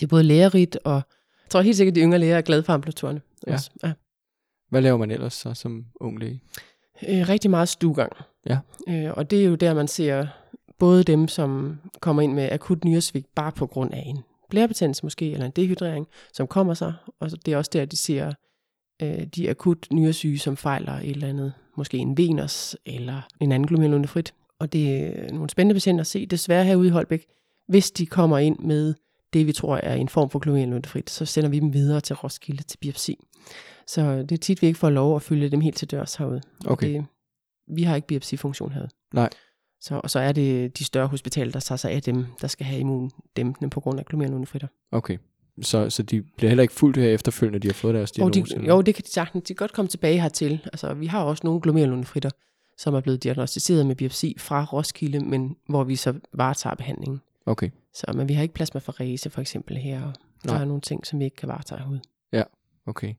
[0.01, 2.63] Det er både lærerigt, og jeg tror helt sikkert, at de yngre læger er glade
[2.63, 3.21] for ambulatorerne.
[3.47, 3.53] Ja.
[3.53, 3.71] Også.
[3.83, 3.93] ja.
[4.71, 6.41] Hvad laver man ellers så som ung læge?
[7.09, 8.13] Øh, rigtig meget stuegang.
[8.47, 8.59] Ja.
[8.89, 10.27] Øh, og det er jo der, man ser
[10.79, 14.19] både dem, som kommer ind med akut nyresvigt bare på grund af en
[14.51, 16.93] blærebetændelse måske, eller en dehydrering, som kommer sig.
[17.21, 18.33] Og det er også der, de ser
[19.03, 23.67] øh, de akut nyresyge, som fejler et eller andet, måske en veners eller en anden
[23.67, 24.35] glomerulonefrit.
[24.59, 26.27] Og det er nogle spændende patienter at se.
[26.27, 27.27] Desværre herude i Holbæk,
[27.69, 28.95] hvis de kommer ind med
[29.33, 32.63] det, vi tror er en form for glomerulonefrit, så sender vi dem videre til Roskilde
[32.63, 33.19] til biopsi.
[33.87, 36.41] Så det er tit, vi ikke får lov at følge dem helt til dørs herude.
[36.67, 36.95] Okay.
[36.95, 37.05] Det,
[37.69, 38.91] vi har ikke biopsifunktion herude.
[39.15, 39.31] Nej.
[39.85, 42.67] Så, og så er det de større hospitaler, der tager sig af dem, der skal
[42.67, 44.69] have immundæmpende på grund af glomerulonefritter.
[44.93, 45.19] Okay.
[45.63, 48.55] Så, så de bliver heller ikke fuldt her efterfølgende, de har fået deres Og diagnose?
[48.55, 48.75] de, eller?
[48.75, 49.45] jo, det kan de sagtens.
[49.45, 50.61] De kan godt komme tilbage hertil.
[50.65, 52.31] Altså, vi har også nogle glomerulonefritter,
[52.79, 57.21] som er blevet diagnostiseret med biopsi fra Roskilde, men hvor vi så varetager behandlingen.
[57.47, 57.71] Okay.
[57.95, 60.13] Så, men vi har ikke plasmaferese for eksempel her, og
[60.45, 60.61] der Nej.
[60.61, 62.01] er nogle ting, som vi ikke kan varetage herude.
[62.87, 63.15] Okay.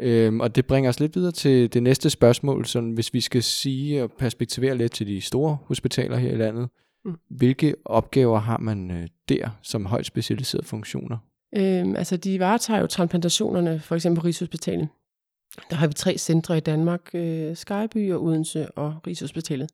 [0.00, 3.42] Øhm, og det bringer os lidt videre til det næste spørgsmål, sådan hvis vi skal
[3.42, 6.68] sige og perspektivere lidt til de store hospitaler her i landet.
[7.04, 7.14] Mm.
[7.30, 11.18] Hvilke opgaver har man øh, der som højt specialiserede funktioner?
[11.56, 14.88] Øhm, altså, de varetager jo transplantationerne, for eksempel på Rigshospitalet.
[15.70, 19.70] Der har vi tre centre i Danmark, øh, Skyby og Odense og Rigshospitalet.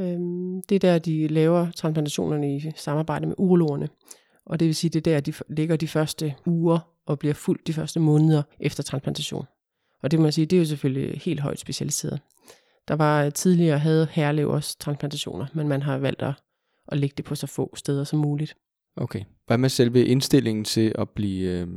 [0.00, 3.88] Øhm, det er der, de laver transplantationerne i samarbejde med urologerne.
[4.46, 7.66] Og det vil sige, det er der, de ligger de første uger og bliver fuldt
[7.66, 9.44] de første måneder efter transplantation.
[10.02, 12.20] Og det må man sige, det er jo selvfølgelig helt højt specialiseret.
[12.88, 16.34] Der var tidligere havde Herlev også transplantationer, men man har valgt at,
[16.88, 18.56] at lægge det på så få steder som muligt.
[18.96, 19.20] Okay.
[19.46, 21.68] Hvad med selve indstillingen til at blive, øh,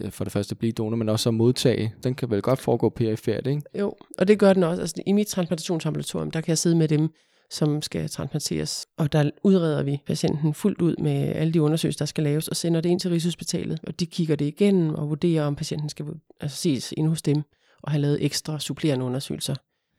[0.00, 1.94] øh, for det første at blive donor, men også at modtage?
[2.04, 3.62] Den kan vel godt foregå perifært, ikke?
[3.78, 4.80] Jo, og det gør den også.
[4.80, 7.08] Altså, I mit transplantationsambulatorium, der kan jeg sidde med dem,
[7.50, 12.06] som skal transplanteres, og der udreder vi patienten fuldt ud med alle de undersøgelser, der
[12.06, 15.44] skal laves, og sender det ind til Rigshospitalet, og de kigger det igennem og vurderer,
[15.44, 16.06] om patienten skal
[16.40, 17.42] altså, ses inde hos dem,
[17.82, 19.54] og have lavet ekstra supplerende undersøgelser.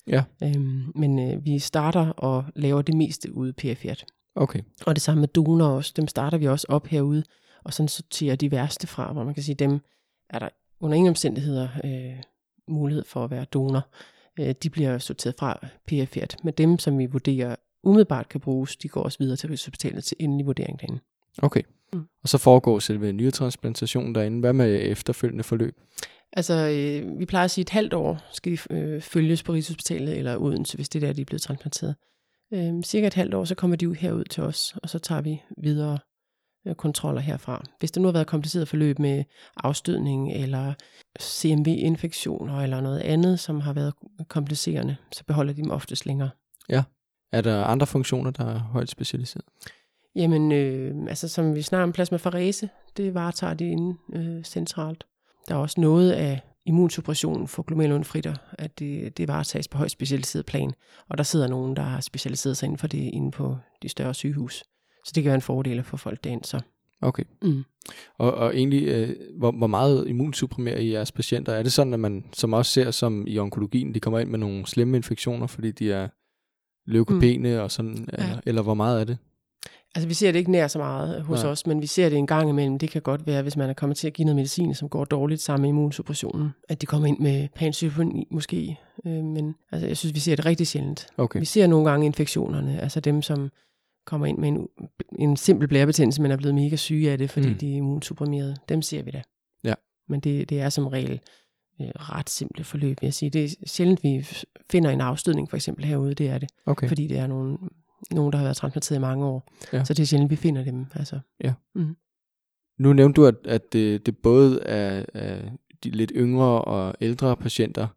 [0.07, 0.23] Ja.
[0.43, 4.05] Øhm, men øh, vi starter og laver det meste ude perifært.
[4.36, 4.60] Okay.
[4.86, 5.93] Og det samme med donorer også.
[5.95, 7.23] Dem starter vi også op herude,
[7.63, 9.79] og sådan sorterer de værste fra, hvor man kan sige, dem
[10.29, 12.23] er der under ingen omstændigheder øh,
[12.67, 13.88] mulighed for at være donor.
[14.39, 16.38] Øh, de bliver sorteret fra perifært.
[16.43, 20.17] Men dem, som vi vurderer umiddelbart kan bruges, de går også videre til Rigshospitalet til
[20.19, 21.00] endelig vurdering derinde.
[21.38, 21.62] Okay.
[21.93, 22.04] Mm.
[22.23, 24.39] Og så foregår selve nyretransplantationen derinde.
[24.39, 25.76] Hvad med efterfølgende forløb?
[26.34, 29.54] Altså, øh, vi plejer at sige, at et halvt år skal de øh, følges på
[29.54, 31.95] Rigshospitalet eller Odense, hvis det er der, de er blevet transplanteret.
[32.54, 35.21] Øh, cirka et halvt år, så kommer de ud herud til os, og så tager
[35.21, 36.00] vi videre
[36.73, 37.63] kontroller herfra.
[37.80, 39.23] Hvis der nu har været kompliceret forløb med
[39.58, 40.73] afstødning eller
[41.21, 43.93] CMV-infektioner eller noget andet, som har været
[44.27, 46.30] komplicerende, så beholder de dem oftest længere.
[47.32, 49.45] Er der andre funktioner, der er højt specialiseret?
[50.15, 55.03] Jamen, øh, altså som vi snakker om plasmaferese, det varetager de inde øh, centralt.
[55.47, 60.45] Der er også noget af immunsuppression for glomerulonefritter, at det, det varetages på højt specialiseret
[60.45, 60.73] plan.
[61.10, 64.13] Og der sidder nogen, der har specialiseret sig inden for det inde på de større
[64.13, 64.63] sygehus.
[65.08, 66.43] Så det kan være en fordel at få folk derind.
[66.43, 66.60] Så.
[67.02, 67.24] Okay.
[67.41, 67.63] Mm.
[68.17, 71.54] Og, og egentlig, øh, hvor, hvor meget immunsupprimerer I jeres patienter?
[71.54, 74.39] Er det sådan, at man som også ser som i onkologien, de kommer ind med
[74.39, 76.08] nogle slemme infektioner, fordi de er
[76.91, 77.60] leukopene mm.
[77.60, 78.24] og sådan, Ja.
[78.24, 79.17] eller, eller hvor meget er det?
[79.96, 81.52] Altså vi ser det ikke nær så meget hos Nej.
[81.52, 82.80] os, men vi ser det en gang imellem.
[82.80, 85.06] Det kan godt være, hvis man er kommet til at give noget medicin, som går
[85.06, 88.80] dårligt sammen med immunsuppressionen, at de kommer ind med pansymfoni måske.
[89.06, 91.08] Øh, men altså, jeg synes, vi ser det rigtig sjældent.
[91.17, 91.39] Okay.
[91.39, 93.50] Vi ser nogle gange infektionerne, altså dem, som
[94.08, 94.67] kommer ind med en,
[95.20, 97.54] en simpel blærebetændelse, men er blevet mega syge af det, fordi Mm.
[97.54, 97.58] mm.
[97.60, 98.56] de er immunsupprimerede.
[98.70, 99.22] Dem ser vi da.
[99.63, 99.74] Ja.
[100.10, 101.20] Men det, det er som regel
[101.82, 103.30] øh, ret simple forløb, vil jeg sige.
[103.30, 104.28] Det er sjældent, vi
[104.72, 106.50] finder en afstødning, for eksempel herude, det er det.
[106.65, 106.88] Okay.
[106.88, 107.58] Fordi det er nogen,
[108.12, 109.48] nogen der har været transplanteret i mange år.
[109.74, 109.84] Ja.
[109.84, 110.86] Så det er sjældent, vi finder dem.
[110.96, 111.20] Altså.
[112.80, 115.41] Nu nævnte du, at, at det, det både er, er
[115.84, 117.88] de lidt yngre og ældre patienter.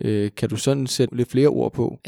[0.00, 1.98] Øh, kan du sådan sætte lidt flere ord på?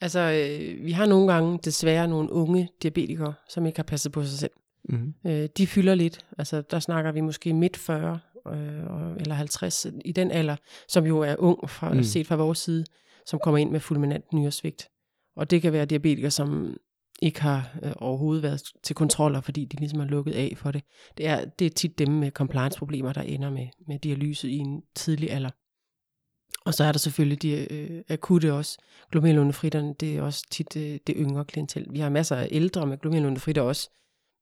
[0.00, 4.24] Altså, øh, vi har nogle gange desværre nogle unge diabetikere, som ikke har passet på
[4.24, 4.50] sig selv.
[4.88, 5.14] Mm-hmm.
[5.26, 6.26] Øh, de fylder lidt.
[6.38, 8.18] Altså, der snakker vi måske midt 40
[8.52, 10.56] øh, eller 50 i den alder,
[10.88, 11.96] som jo er ung fra, Mm.
[11.96, 12.02] mm.
[12.02, 12.84] set fra vores side,
[13.26, 14.88] som kommer ind med fulminant nyresvigt.
[15.36, 16.76] Og det kan være diabetikere, som
[17.22, 20.82] ikke har øh, overhovedet været til kontroller, fordi de ligesom har lukket af for det.
[21.18, 24.82] Det er, det er tit dem med compliance-problemer, der ender med, med dialyse i en
[24.94, 25.50] tidlig alder.
[26.66, 28.78] Og så er der selvfølgelig de øh, akutte også.
[29.10, 31.86] Glomerulonefritterne, det er også tit øh, det yngre klientel.
[31.90, 33.90] Vi har masser af ældre med glomerulonefritter også,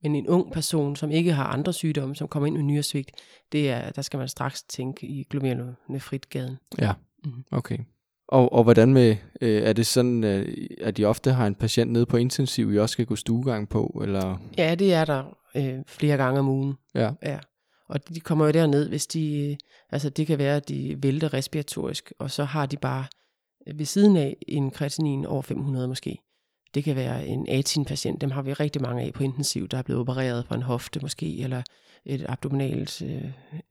[0.03, 3.11] men en ung person, som ikke har andre sygdomme, som kommer ind med nyresvigt,
[3.53, 6.57] det er, der skal man straks tænke i glomerulonefritgaden.
[6.79, 6.93] Ja,
[7.25, 7.45] mm.
[7.51, 7.79] okay.
[8.29, 11.93] Og, og hvordan med, øh, er det sådan, øh, at de ofte har en patient
[11.93, 14.01] nede på intensiv, I også skal gå stuegang på?
[14.05, 14.41] Eller?
[14.59, 15.25] Ja, det er der
[15.57, 16.75] øh, flere gange om ugen.
[16.95, 17.11] Ja.
[17.23, 17.39] ja.
[17.95, 19.57] Og de kommer jo derned, hvis de,
[19.91, 23.07] altså det kan være, at de vælter respiratorisk, og så har de bare
[23.75, 26.19] ved siden af en kreatinin over 500 måske.
[26.75, 29.83] Det kan være en A-tin-patient, dem har vi rigtig mange af på intensiv, der er
[29.83, 31.63] blevet opereret for en hofte måske, eller
[32.05, 33.25] et abdominalt øh,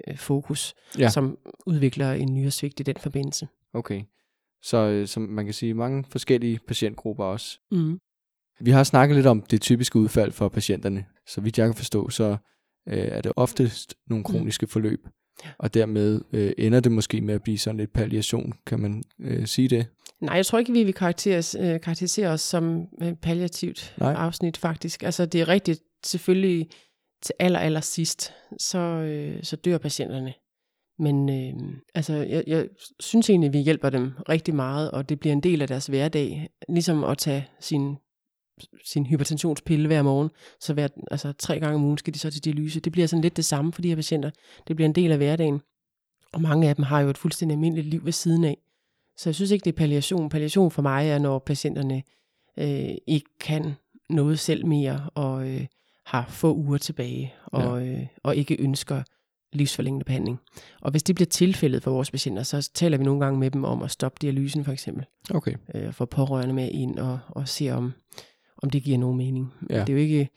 [0.07, 1.09] øh fokus, ja.
[1.09, 3.47] som udvikler en nyresvigt i den forbindelse.
[3.73, 4.03] Okay.
[4.61, 7.59] Så øh, som man kan sige, mange forskellige patientgrupper også.
[7.71, 7.99] Mm.
[8.59, 11.05] Vi har snakket lidt om det typiske udfald for patienterne.
[11.27, 12.37] Så vidt jeg kan forstå, så
[12.87, 14.23] øh, er det oftest nogle mm.
[14.23, 14.69] kroniske mm.
[14.69, 15.07] forløb.
[15.57, 19.47] Og dermed øh, ender det måske med at blive sådan lidt palliation, kan man øh,
[19.47, 19.85] sige det?
[20.21, 24.13] Nej, jeg tror ikke, vi vil karakterisere, øh, karakterisere os som øh, palliativt Nej.
[24.13, 25.03] afsnit faktisk.
[25.03, 26.69] Altså det er rigtigt, selvfølgelig
[27.23, 30.33] til aller, aller sidst, så, øh, så dør patienterne.
[30.99, 31.53] Men øh,
[31.95, 32.67] altså, jeg, jeg
[32.99, 35.87] synes egentlig, at vi hjælper dem rigtig meget, og det bliver en del af deres
[35.87, 36.49] hverdag.
[36.69, 37.95] Ligesom at tage sin,
[38.85, 42.43] sin hypertensionspille hver morgen, så hver, altså, tre gange om ugen skal de så til
[42.43, 42.79] dialyse.
[42.79, 44.31] Det bliver sådan lidt det samme for de her patienter.
[44.67, 45.61] Det bliver en del af hverdagen.
[46.33, 48.57] Og mange af dem har jo et fuldstændig almindeligt liv ved siden af.
[49.17, 50.29] Så jeg synes ikke, det er palliation.
[50.29, 52.03] Palliation for mig er, når patienterne
[52.57, 53.73] øh, ikke kan
[54.09, 55.65] noget selv mere, og øh,
[56.05, 57.91] har få uger tilbage, og, ja.
[57.91, 59.03] øh, og ikke ønsker
[59.53, 60.39] livsforlængende behandling.
[60.81, 63.63] Og hvis det bliver tilfældet for vores patienter, så taler vi nogle gange med dem
[63.63, 65.05] om at stoppe dialysen for eksempel.
[65.29, 65.55] Okay.
[65.75, 67.93] Øh, få pårørende med ind og, og se om,
[68.63, 69.53] om det giver nogen mening.
[69.69, 69.79] Ja.
[69.79, 70.29] Det er jo ikke,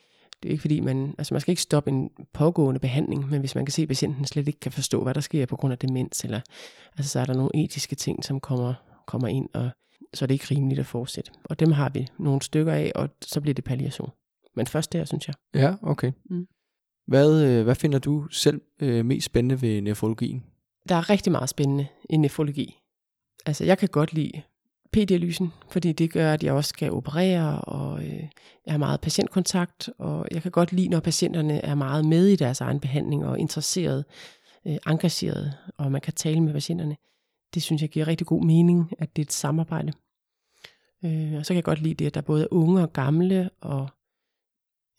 [0.42, 3.54] det er ikke fordi, man, altså man skal ikke stoppe en pågående behandling, men hvis
[3.54, 5.78] man kan se, at patienten slet ikke kan forstå, hvad der sker på grund af
[5.78, 6.40] demens, eller,
[6.96, 8.74] altså så er der nogle etiske ting, som kommer,
[9.06, 9.70] kommer ind, og
[10.14, 11.30] så er det ikke rimeligt at fortsætte.
[11.44, 14.10] Og dem har vi nogle stykker af, og så bliver det palliation.
[14.56, 15.34] Men først der, synes jeg.
[15.54, 16.12] Ja, okay.
[16.30, 16.46] Mm.
[17.06, 20.44] Hvad, øh, hvad finder du selv øh, mest spændende ved nefrologien?
[20.88, 22.78] Der er rigtig meget spændende i nefrologi.
[23.46, 24.42] Altså, jeg kan godt lide
[24.96, 28.22] p-dialysen, fordi det gør, at jeg også skal operere, og øh,
[28.66, 32.36] jeg har meget patientkontakt, og jeg kan godt lide, når patienterne er meget med i
[32.36, 34.04] deres egen behandling, og interesseret,
[34.66, 36.96] øh, engageret, og man kan tale med patienterne.
[37.54, 39.92] Det synes jeg giver rigtig god mening, at det er et samarbejde.
[41.04, 43.50] Øh, og så kan jeg godt lide det, at der både er unge og gamle,
[43.60, 43.88] og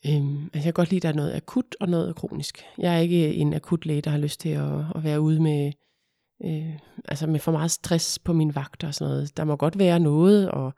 [0.06, 2.64] Øhm, altså jeg kan godt lide, at der er noget akut og noget kronisk.
[2.78, 5.72] Jeg er ikke en akut læge, der har lyst til at, at være ude med,
[6.44, 9.36] øh, altså med for meget stress på min vagt og sådan noget.
[9.36, 10.72] Der må godt være noget, og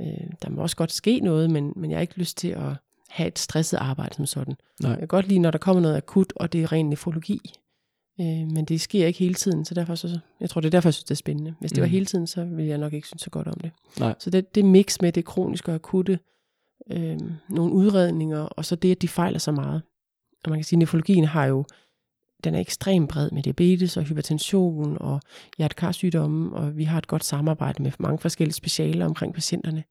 [0.00, 2.76] øh, der må også godt ske noget, men, men jeg har ikke lyst til at
[3.08, 4.54] have et stresset arbejde som sådan.
[4.82, 4.90] Nej.
[4.90, 7.40] Jeg kan godt lide, når der kommer noget akut, og det er ren nefrologi.
[8.20, 10.88] Øh, men det sker ikke hele tiden, så derfor så, jeg tror, det er derfor,
[10.88, 11.54] jeg synes, det er spændende.
[11.60, 11.82] Hvis det mm.
[11.82, 13.70] var hele tiden, så ville jeg nok ikke synes så godt om det.
[14.00, 14.14] Nej.
[14.18, 16.18] Så det, det mix med det kroniske og akutte,
[16.90, 19.82] øh, nogle udredninger, og så det, at de fejler så meget.
[20.44, 21.64] Og man kan sige, at nefrologien har jo,
[22.44, 25.20] den er ekstremt bred med diabetes og hypertension og
[25.58, 29.84] hjertekarsygdomme, og vi har et godt samarbejde med mange forskellige specialer omkring patienterne.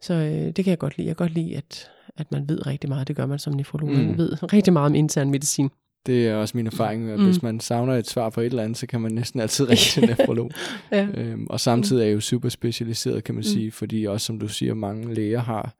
[0.00, 1.08] Så øh, det kan jeg godt lide.
[1.08, 3.08] Jeg kan godt lide, at, at man ved rigtig meget.
[3.08, 3.90] Det gør man som nefrolog.
[3.90, 3.96] Mm.
[3.96, 5.70] Man ved rigtig meget om intern medicin.
[6.06, 7.24] Det er også min erfaring, at mm.
[7.24, 9.76] hvis man savner et svar på et eller andet, så kan man næsten altid ringe
[9.76, 10.50] til nefrolog.
[10.92, 11.08] ja.
[11.14, 13.52] øhm, og samtidig er jeg jo super specialiseret, kan man mm.
[13.52, 15.74] sige, fordi også som du siger, mange læger har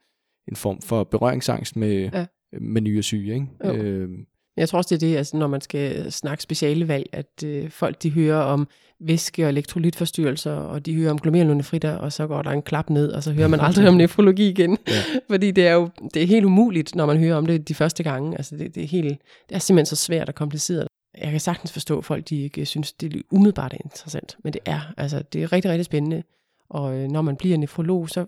[0.49, 2.27] en form for berøringsangst med, ja.
[2.61, 3.35] med nye syge.
[3.35, 3.83] Ikke?
[3.83, 4.09] Øh,
[4.57, 7.71] jeg tror også, det er det, altså, når man skal snakke speciale valg, at øh,
[7.71, 8.69] folk de hører om
[9.01, 13.13] væske- og elektrolytforstyrrelser, og de hører om glomerulonefritter, og så går der en klap ned,
[13.13, 14.79] og så hører man aldrig om nefrologi igen.
[14.89, 14.93] Ja.
[15.31, 18.03] Fordi det er jo det er helt umuligt, når man hører om det de første
[18.03, 18.37] gange.
[18.37, 20.87] Altså, det, det, er helt, det er simpelthen så svært og kompliceret.
[21.19, 24.61] Jeg kan sagtens forstå, at folk de ikke synes, det er umiddelbart interessant, men det
[24.65, 26.23] er, altså, det er rigtig, rigtig spændende.
[26.71, 28.27] Og øh, når man bliver nefrolog, så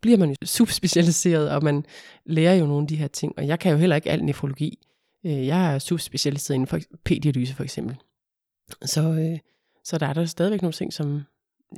[0.00, 1.84] bliver man jo subspecialiseret, og man
[2.26, 3.32] lærer jo nogle af de her ting.
[3.36, 4.78] Og jeg kan jo heller ikke al nefrologi.
[5.26, 7.96] Øh, jeg er subspecialiseret inden for p-dialyse for eksempel.
[8.84, 9.38] Så, øh,
[9.84, 11.22] så der er der stadigvæk nogle ting, som,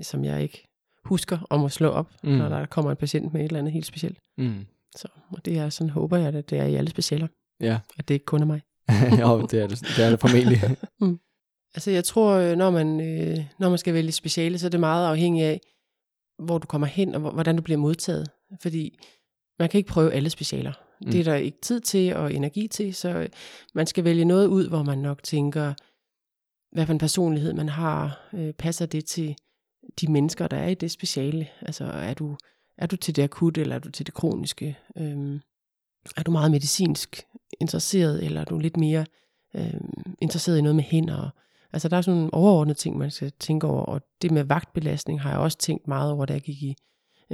[0.03, 0.69] som jeg ikke
[1.05, 2.31] husker om at slå op, mm.
[2.31, 4.19] når der kommer en patient med et eller andet helt specielt.
[4.39, 4.67] Mm.
[4.97, 7.27] Så og det er sådan, håber jeg, at det er i alle specialer.
[7.61, 7.79] Ja.
[7.99, 8.61] At det ikke kun er mig.
[9.21, 10.61] jo, det er det, det, er det formentlig.
[11.01, 11.19] mm.
[11.75, 12.87] Altså jeg tror, når man,
[13.59, 15.61] når man skal vælge speciale, så er det meget afhængigt af,
[16.39, 18.31] hvor du kommer hen, og hvordan du bliver modtaget.
[18.63, 18.99] Fordi
[19.59, 20.73] man kan ikke prøve alle specialer.
[21.05, 21.11] Mm.
[21.11, 23.29] Det er der ikke tid til og energi til, så øh,
[23.75, 25.75] man skal vælge noget ud, hvor man nok tænker,
[26.73, 29.37] hvad for en personlighed man har, øh, passer det til
[30.01, 31.49] de mennesker, der er i det speciale.
[31.61, 32.37] Altså er du,
[32.79, 34.79] er du til det akut, eller er du til det kroniske?
[34.97, 35.41] Øhm,
[36.17, 37.27] er du meget medicinsk
[37.61, 39.07] interesseret, eller er du lidt mere
[39.55, 41.31] øhm, interesseret i noget med hænder?
[41.73, 45.21] Altså der er sådan nogle overordnede ting, man skal tænke over, og det med vagtbelastning
[45.21, 46.77] har jeg også tænkt meget over, da jeg gik i,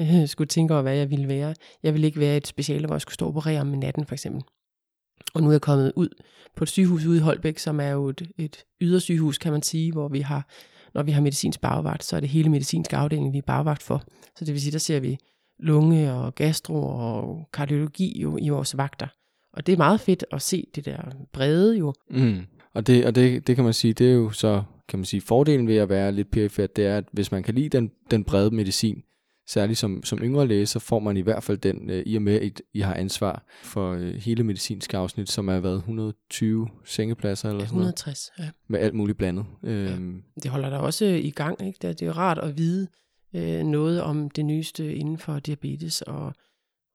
[0.00, 1.54] øh, skulle tænke over, hvad jeg ville være.
[1.82, 4.14] Jeg ville ikke være et speciale, hvor jeg skulle stå og operere om natten, for
[4.14, 4.42] eksempel.
[5.34, 6.08] Og nu er jeg kommet ud
[6.56, 9.92] på et sygehus ude i Holbæk, som er jo et, et ydersygehus, kan man sige,
[9.92, 10.48] hvor vi har,
[10.94, 14.02] når vi har medicinsk bagvagt, så er det hele medicinsk afdeling, vi er bagvagt for.
[14.36, 15.18] Så det vil sige, der ser vi
[15.58, 19.06] lunge og gastro og kardiologi jo i vores vagter.
[19.52, 21.00] Og det er meget fedt at se det der
[21.32, 21.94] brede jo.
[22.10, 22.40] Mm.
[22.74, 25.20] Og, det, og det, det kan man sige, det er jo så, kan man sige,
[25.20, 28.24] fordelen ved at være lidt perifert, det er, at hvis man kan lide den, den
[28.24, 29.02] brede medicin,
[29.52, 32.22] særligt som, som yngre læge, så får man i hvert fald den, øh, i og
[32.22, 37.48] med, at I har ansvar for øh, hele medicinske afsnit, som er været 120 sengepladser
[37.48, 38.50] eller sådan 160, ja.
[38.68, 39.46] Med alt muligt blandet.
[39.62, 41.78] Øhm, Det holder der også i gang, ikke?
[41.88, 42.88] Det er jo rart at vide
[43.34, 46.32] øh, noget om det nyeste inden for diabetes og,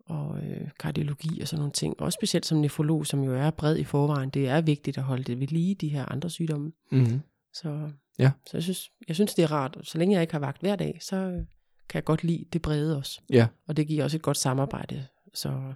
[0.06, 2.02] og øh, kardiologi og sådan nogle ting.
[2.02, 4.30] Også specielt som nefrolog, som jo er bred i forvejen.
[4.30, 6.72] Det er vigtigt at holde det ved lige, de her andre sygdomme.
[6.92, 7.22] mm-hmm.
[7.54, 7.90] Så,
[8.20, 8.32] Ja.
[8.48, 9.78] så jeg, synes, jeg synes, det er rart.
[9.84, 11.42] Så længe jeg ikke har vagt hver dag, så øh,
[11.90, 13.22] kan jeg godt lide det brede også.
[13.30, 15.08] Ja, Og det giver også et godt samarbejde.
[15.34, 15.74] Så,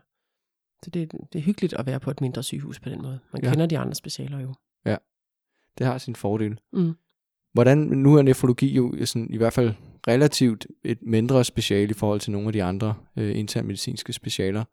[0.83, 3.19] så det, det er hyggeligt at være på et mindre sygehus på den måde.
[3.33, 3.49] Man Ja.
[3.49, 4.53] kender de andre specialer jo.
[5.77, 6.59] det har sin fordel.
[6.73, 6.93] Mm.
[7.53, 9.73] Hvordan, nu er nefrologi jo sådan, i hvert fald
[10.07, 14.63] relativt et mindre speciale i forhold til nogle af de andre øh, internmedicinske specialer.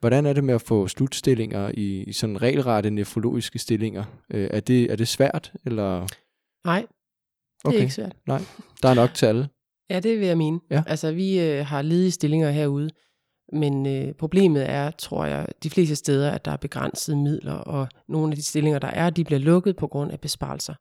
[0.00, 4.04] Hvordan er det med at få slutstillinger i, i sådan regelrette nefrologiske stillinger?
[4.30, 6.06] Øh, er, det, er det svært, eller
[6.64, 6.88] Nej, det
[7.64, 7.76] Okay.
[7.76, 8.16] er ikke svært.
[8.82, 9.48] der er nok til alle?
[9.90, 10.60] Ja, det vil jeg mene.
[10.70, 10.82] Ja.
[10.86, 12.90] Altså, vi øh, har ledige stillinger herude,
[13.52, 17.88] men øh, problemet er, tror jeg, de fleste steder, at der er begrænsede midler, og
[18.08, 20.74] nogle af de stillinger, der er, de bliver lukket på grund af besparelser.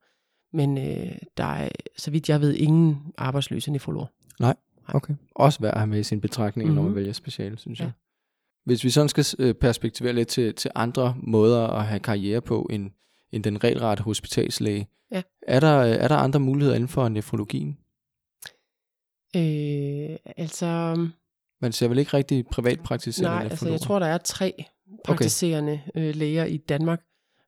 [0.58, 4.08] Men øh, der er, så vidt jeg ved, ingen arbejdsløse nefrologer.
[4.88, 5.14] Okay.
[5.36, 6.76] Også værd at have med i sin betragtning, mm-hmm.
[6.76, 6.96] når man Mhm.
[6.96, 7.84] vælger speciale, synes Ja.
[7.84, 7.92] jeg.
[8.66, 12.68] Hvis vi sådan skal øh, perspektivere lidt til, til andre måder at have karriere på,
[12.70, 12.92] end,
[13.32, 15.22] end den regelrette hospitalslæge, Ja.
[15.48, 17.78] er, der, øh, er der andre muligheder inden for nefrologien?
[19.36, 20.96] Øh, altså,
[21.62, 24.66] Man ser vel ikke rigtig privatpraktiserende nej, altså, jeg tror, der er tre
[25.06, 27.02] praktiserende øh, læger i Danmark,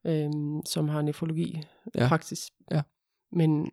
[0.06, 0.30] øh,
[0.66, 1.62] som har nefrologi
[1.96, 2.08] Ja.
[2.08, 2.52] praksis.
[2.72, 2.82] Ja.
[3.32, 3.72] Men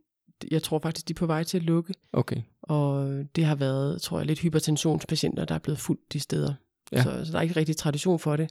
[0.51, 1.95] jeg tror faktisk, de er på vej til at lukke.
[2.13, 2.43] Okay.
[2.63, 6.55] Og det har været, tror jeg, lidt hypertensionspatienter, der er blevet fuldt de steder.
[6.93, 7.03] Ja.
[7.03, 8.51] Så, så der er ikke rigtig tradition for det.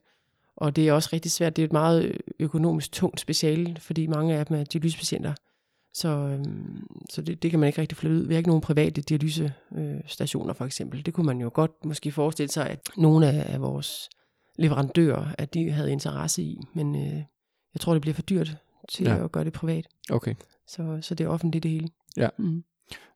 [0.55, 1.55] Og det er også rigtig svært.
[1.55, 5.33] Det er et meget økonomisk tungt speciale, fordi mange af dem er dialysepatienter.
[5.93, 8.21] Så, øhm, så det, det kan man ikke rigtig flytte ud.
[8.27, 11.05] Vi har ikke nogen private dialysestationer for eksempel.
[11.05, 14.09] Det kunne man jo godt måske forestille sig, at nogle af, af vores
[14.57, 16.59] leverandører, at de havde interesse i.
[16.73, 17.13] Men øh,
[17.73, 18.57] jeg tror, det bliver for dyrt
[18.89, 19.23] til Ja.
[19.23, 19.87] at gøre det privat.
[20.11, 20.35] okay.
[20.67, 21.87] Så, så det er offentligt det hele.
[22.17, 22.29] Ja.
[22.37, 22.63] Mm.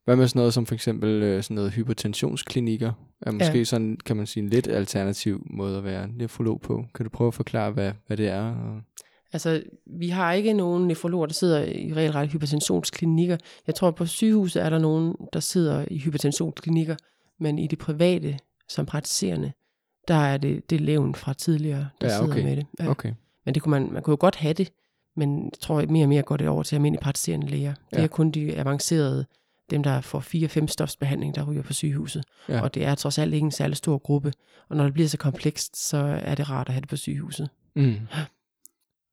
[0.06, 2.92] Hvad med sådan noget som for eksempel øh, sådan noget hypertensionsklinikker?
[3.22, 3.64] Er måske Ja.
[3.64, 6.86] sådan, kan man sige, en lidt alternativ måde at være nefrolog på.
[6.96, 8.42] Kan du prøve at forklare, hvad, hvad det er?
[8.56, 8.82] Og...
[9.36, 13.38] Altså, vi har ikke nogen nefrologer, der sidder i regelrette hypertensionsklinikker.
[13.68, 16.96] Jeg tror, på sygehuset er der nogen, der sidder i hypertensionsklinikker,
[17.40, 18.38] men i det private,
[18.70, 19.52] som praktiserende,
[20.08, 22.44] der er det, det levn fra tidligere, der Ja, sidder okay.
[22.44, 22.66] med det.
[22.80, 22.90] Ja.
[22.90, 23.14] Okay.
[23.46, 24.70] Men det kunne man, man kunne jo godt have det,
[25.16, 27.74] men jeg tror mere og mere går det over til almindelige praktiserende læger.
[27.92, 28.04] Det Ja.
[28.04, 29.26] er kun de avancerede,
[29.70, 32.24] dem der får 4-5 stofsbehandling, der ryger på sygehuset.
[32.50, 32.62] Ja.
[32.62, 34.34] Og det er trods alt ikke en særlig stor gruppe.
[34.70, 37.50] Og når det bliver så komplekst, så er det rart at have det på sygehuset.
[37.76, 37.96] Mm.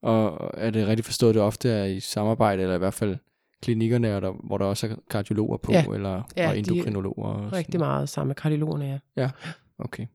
[0.02, 3.16] Og er det rigtigt forstået, det ofte er i samarbejde, eller i hvert fald
[3.62, 5.84] klinikkerne, er der, hvor der også er kardiologer på, Ja.
[5.94, 7.24] eller Ja, og endokrinologer?
[7.28, 7.52] Og sådan?
[7.52, 9.30] Rigtig meget sammen med kardiologerne, ja.
[9.78, 10.06] Okay.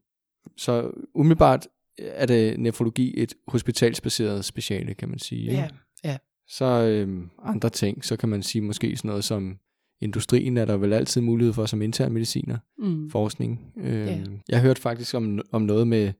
[0.57, 5.41] Så umiddelbart er det nefrologi et hospitalsbaseret speciale, kan man sige.
[5.41, 5.69] ikke?
[6.03, 9.57] Ja, Så øhm, andre ting, så kan man sige måske sådan noget som
[10.01, 13.09] industrien er der vel altid mulighed for som intern mediciner, mm.
[13.09, 13.73] forskning.
[13.77, 14.23] Øhm, Ja.
[14.49, 16.13] Jeg hørte faktisk om, om noget med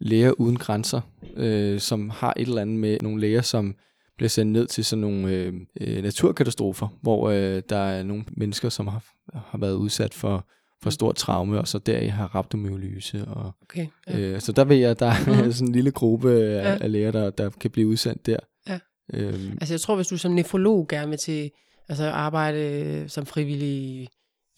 [0.00, 1.00] læger uden grænser,
[1.36, 3.74] øh, som har et eller andet med nogle læger, som
[4.16, 8.68] bliver sendt ned til sådan nogle øh, øh, naturkatastrofer, hvor øh, der er nogle mennesker,
[8.68, 10.46] som har, har været udsat for,
[10.82, 13.24] for stort traume, og så der har rhabdomyolyse.
[13.24, 13.86] Og, okay.
[14.08, 14.18] Ja.
[14.18, 15.52] øh, så der ved jeg, at der er Mhm.
[15.58, 16.78] sådan en lille gruppe af, Ja.
[16.84, 18.36] af læger, der, der kan blive udsendt der.
[18.68, 18.78] Ja.
[19.14, 21.50] Øhm, Altså jeg tror, hvis du som nefrolog gerne vil til
[21.88, 24.08] altså arbejde øh, som frivillig i,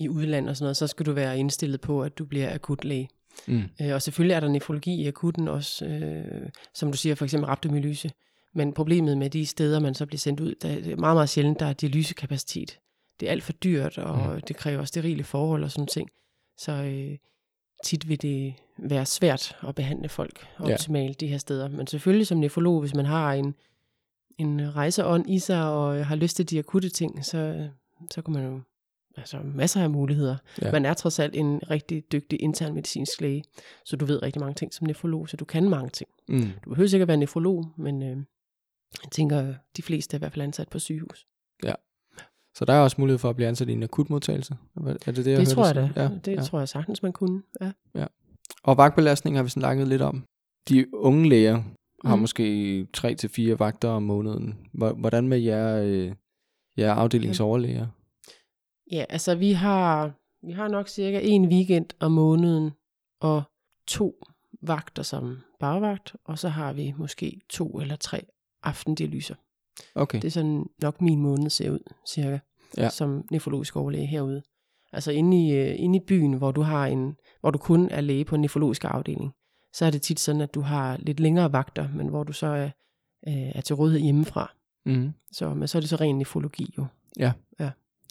[0.00, 3.08] i udlandet og sådan noget, så skal du være indstillet på, at du bliver akutlæge.
[3.46, 7.24] Mm, Øh, og selvfølgelig er der nefrologi i akuten også, øh, som du siger, for
[7.24, 8.10] eksempel rhabdomyolyse.
[8.54, 11.60] Men problemet med de steder, man så bliver sendt ud, der, er meget, meget sjældent,
[11.60, 12.78] der er dialysekapacitet.
[13.20, 14.40] Det er alt for dyrt, og Mm.
[14.40, 16.08] det kræver sterile forhold og sådan ting.
[16.58, 17.18] Så øh,
[17.84, 20.72] tit vil det være svært at behandle folk Ja.
[20.72, 21.68] optimalt de her steder.
[21.68, 23.54] Men selvfølgelig som nefrolog, hvis man har en,
[24.38, 27.68] en rejseånd i sig, og har lyst til de akutte ting, så,
[28.10, 28.60] så kan man jo
[29.16, 30.36] altså masser af muligheder.
[30.62, 30.66] Ja.
[30.66, 30.72] Ja.
[30.72, 33.44] Man er trods alt en rigtig dygtig intern medicinsk læge,
[33.84, 36.10] så du ved rigtig mange ting som nefrolog, så du kan mange ting.
[36.28, 36.48] Mm.
[36.64, 38.16] Du behøver sikkert være nefrolog, men øh,
[39.02, 41.26] jeg tænker, de fleste er i hvert fald ansat på sygehus.
[42.54, 44.56] Så der er også mulighed for at blive ansat i en akutmodtagelse?
[44.76, 45.90] Er det det, jeg det tror jeg da.
[46.08, 46.20] sige?
[46.24, 46.42] det ja.
[46.42, 47.42] tror jeg sagtens, man kunne.
[47.94, 48.06] Ja.
[48.62, 50.24] Og vagtbelastning har vi snakket lidt om.
[50.68, 51.62] De unge læger
[52.04, 52.20] har Mm.
[52.20, 54.58] måske 3 til fire vagter om måneden.
[54.72, 56.12] Hvor- Hvordan med jer, øh,
[56.76, 57.86] jer afdelingsoverlæger?
[58.90, 60.12] Ja, altså vi har,
[60.46, 62.70] vi har nok cirka en weekend om måneden,
[63.20, 63.42] og
[63.86, 64.24] to
[64.62, 68.26] vagter som bagvagt, og så har vi måske to eller tre
[68.62, 69.34] aftendialyser.
[69.94, 72.38] Okay, Det er sådan nok min måned ser ud, cirka,
[72.76, 72.88] Ja.
[72.88, 74.42] som nefrologisk overlæge herude.
[74.92, 78.00] Altså inde i, øh, inde i byen, hvor du, har en, hvor du kun er
[78.00, 79.32] læge på en nefrologisk afdeling,
[79.72, 82.46] så er det tit sådan, at du har lidt længere vagter, men hvor du så
[82.46, 82.70] er,
[83.28, 84.52] øh, er til rådighed hjemmefra.
[84.86, 85.12] mm.
[85.32, 86.86] Så, men så er det så ren nefrologi jo.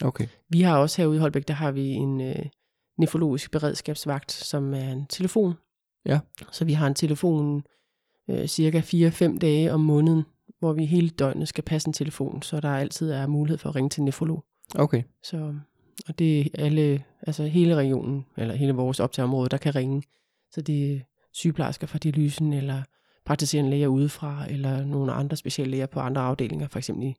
[0.04, 0.28] Okay.
[0.50, 2.46] Vi har også herude i Holbæk, der har vi en øh,
[2.98, 5.54] nefrologisk beredskabsvagt, som er en telefon.
[6.06, 6.20] Ja.
[6.52, 7.64] Så vi har en telefon
[8.30, 10.24] øh, cirka 4-5 dage om måneden,
[10.60, 13.76] hvor vi hele døgnet skal passe en telefon, så der altid er mulighed for at
[13.76, 14.44] ringe til en nefrolog.
[14.76, 15.56] Okay, Så,
[16.08, 20.04] og det er alle, altså hele regionen, eller hele vores optageområde, der kan ringe.
[20.52, 21.00] Så det er
[21.34, 22.84] sygeplejersker fra dialysen, eller
[23.26, 27.16] praktiserende læger udefra, eller nogle andre speciallæger på andre afdelinger, for eksempel i,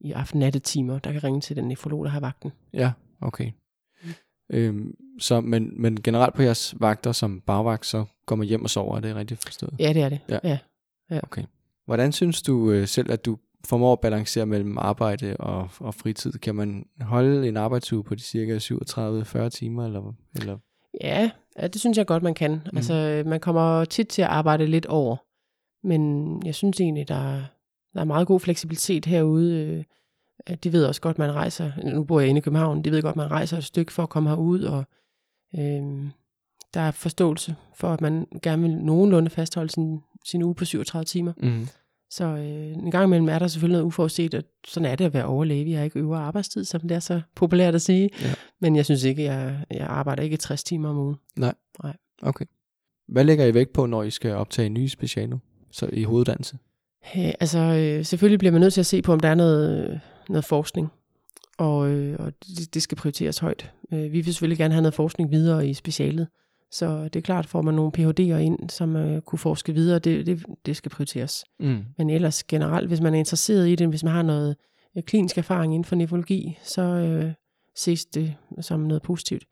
[0.00, 2.52] i aften-nattetimer, der kan ringe til den nefrolog, der har vagten.
[2.72, 3.50] ja, okay.
[4.52, 8.70] Øhm, så, men, men generelt på jeres vagter som bagvagt, så går man hjem og
[8.70, 9.74] sover, er det rigtigt forstået?
[9.78, 10.20] Ja, det er det.
[10.28, 10.58] Ja.
[11.10, 11.20] ja.
[11.86, 16.32] Hvordan synes du øh, selv, at du formår at balancere mellem arbejde og, og fritid?
[16.32, 20.58] Kan man holde en arbejdsuge på de cirka 37-40 timer, eller, eller
[21.00, 22.50] Ja, ja, det synes jeg godt, man kan.
[22.52, 22.76] Mm.
[22.76, 25.16] Altså, man kommer tit til at arbejde lidt over.
[25.86, 27.44] Men jeg synes egentlig, der, er-
[27.96, 29.84] der er meget god fleksibilitet herude.
[30.50, 31.72] øh, De ved også godt, man rejser.
[31.94, 32.82] Nu bor jeg inde i København.
[32.84, 34.62] De ved godt, man rejser et stykke for at komme herud.
[34.62, 34.84] Og
[35.58, 36.10] øhm,
[36.74, 41.04] der er forståelse for, at man gerne vil nogenlunde fastholde sin, sin uge på 37
[41.04, 41.32] timer.
[41.42, 41.66] mm.
[42.10, 45.14] Så øh, en gang imellem er der selvfølgelig noget uforudset, og sådan er det at
[45.14, 45.64] være overlæge.
[45.64, 48.10] Vi har ikke øvre arbejdstid, som det er så populært at sige.
[48.22, 48.34] Ja.
[48.60, 51.16] Men jeg synes ikke, jeg, jeg arbejder ikke 60 timer om ugen.
[52.22, 52.44] Okay.
[53.08, 55.38] Hvad lægger I vægt på, når I skal optage nye specialer
[55.70, 56.58] så i hoveduddannelse?
[57.16, 60.00] Øh, altså, øh, selvfølgelig bliver man nødt til at se på, om der er noget,
[60.28, 60.88] noget forskning,
[61.58, 63.72] og, øh, og det, det skal prioriteres højt.
[63.92, 66.28] Øh, vi vil selvfølgelig gerne have noget forskning videre i specialet,
[66.70, 70.26] så det er klart, får man nogle Ph.D.'er ind, som øh, kunne forske videre, det,
[70.26, 71.44] det, det skal prioriteres.
[71.60, 71.84] Mm.
[71.98, 74.56] Men ellers generelt, hvis man er interesseret i det, hvis man har noget
[74.96, 77.32] øh, klinisk erfaring inden for nefrologi, så øh,
[77.76, 79.44] ses det som noget positivt.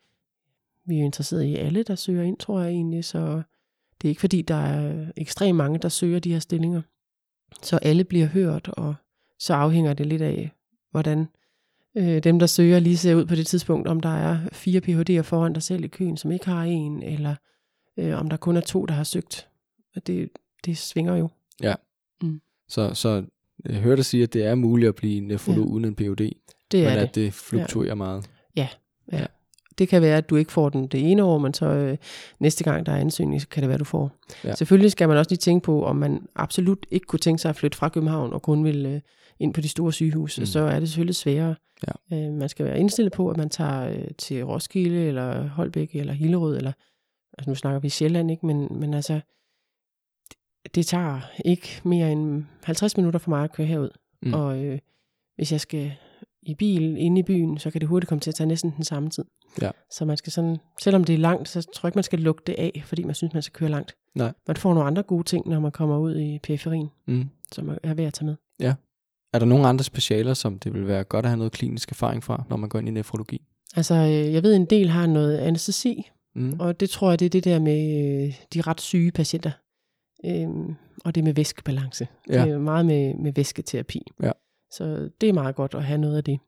[0.87, 3.43] Vi er interesseret i alle, der søger ind, tror jeg egentlig, så
[4.03, 6.83] det er ikke fordi, der er ekstremt mange, der søger de her stillinger.
[7.63, 8.95] Så alle bliver hørt, og
[9.39, 10.51] så afhænger det lidt af,
[10.91, 11.27] hvordan
[11.97, 15.23] øh, dem, der søger, lige ser ud på det tidspunkt, om der er fire Ph.D.'er
[15.23, 17.35] foran dig selv i køen, som ikke har en, eller
[17.97, 19.49] øh, om der kun er to, der har søgt.
[19.97, 20.29] Og det,
[20.65, 21.29] det svinger jo.
[22.69, 23.25] Så, så
[23.65, 25.73] jeg hørte dig sige, at det er muligt at blive nefrolog ja.
[25.73, 26.35] uden en Ph.D., Det
[26.73, 27.09] men er det.
[27.09, 27.95] at det fluktuerer ja.
[27.95, 28.25] meget.
[29.79, 31.97] Det kan være, at du ikke får den det ene år, men så øh,
[32.41, 34.11] næste gang, der er ansøgning, så kan det være, du får.
[34.45, 34.55] Ja.
[34.55, 37.57] Selvfølgelig skal man også lige tænke på, om man absolut ikke kunne tænke sig at
[37.57, 39.01] flytte fra København og kun vil øh,
[39.39, 40.47] ind på de store sygehuse, Mm.
[40.47, 41.55] så er det selvfølgelig sværere.
[42.13, 42.17] Ja.
[42.17, 46.13] Øh, man skal være indstillet på, at man tager øh, til Roskilde, eller Holbæk, eller
[46.13, 46.73] Hillerød, eller
[47.39, 48.47] altså nu snakker vi Sjælland, ikke?
[48.47, 49.21] Men, men altså,
[50.29, 53.91] det, det tager ikke mere end 50 minutter for mig at køre herud.
[54.23, 54.35] Mm.
[54.35, 54.79] Og øh,
[55.37, 55.93] hvis jeg skal
[56.47, 58.85] i bil inde i byen, så kan det hurtigt komme til at tage næsten den
[58.85, 59.25] samme tid.
[59.63, 59.71] Ja.
[59.91, 62.43] Så man skal sådan, selvom det er langt, så tror jeg ikke, man skal lukke
[62.47, 63.95] det af, fordi man synes, man skal køre langt.
[64.15, 64.33] Nej.
[64.47, 67.25] Man får nogle andre gode ting, når man kommer ud i periferien, Mm.
[67.53, 68.37] som er værd at tage med.
[69.33, 72.23] Er der nogle andre specialer, som det vil være godt at have noget klinisk erfaring
[72.25, 73.41] fra, når man går ind i nefrologi?
[73.77, 76.57] Altså, øh, jeg ved, en del har noget anestesi, Mm.
[76.61, 77.81] og det tror jeg, det er det der med
[78.27, 79.51] øh, de ret syge patienter.
[80.25, 80.75] Øhm,
[81.05, 82.07] og det med væskebalance.
[82.29, 82.45] Ja.
[82.45, 84.03] Det er meget med, med væsketerapi.
[84.23, 84.31] Ja.
[84.77, 86.39] Så det er meget godt at have noget af det.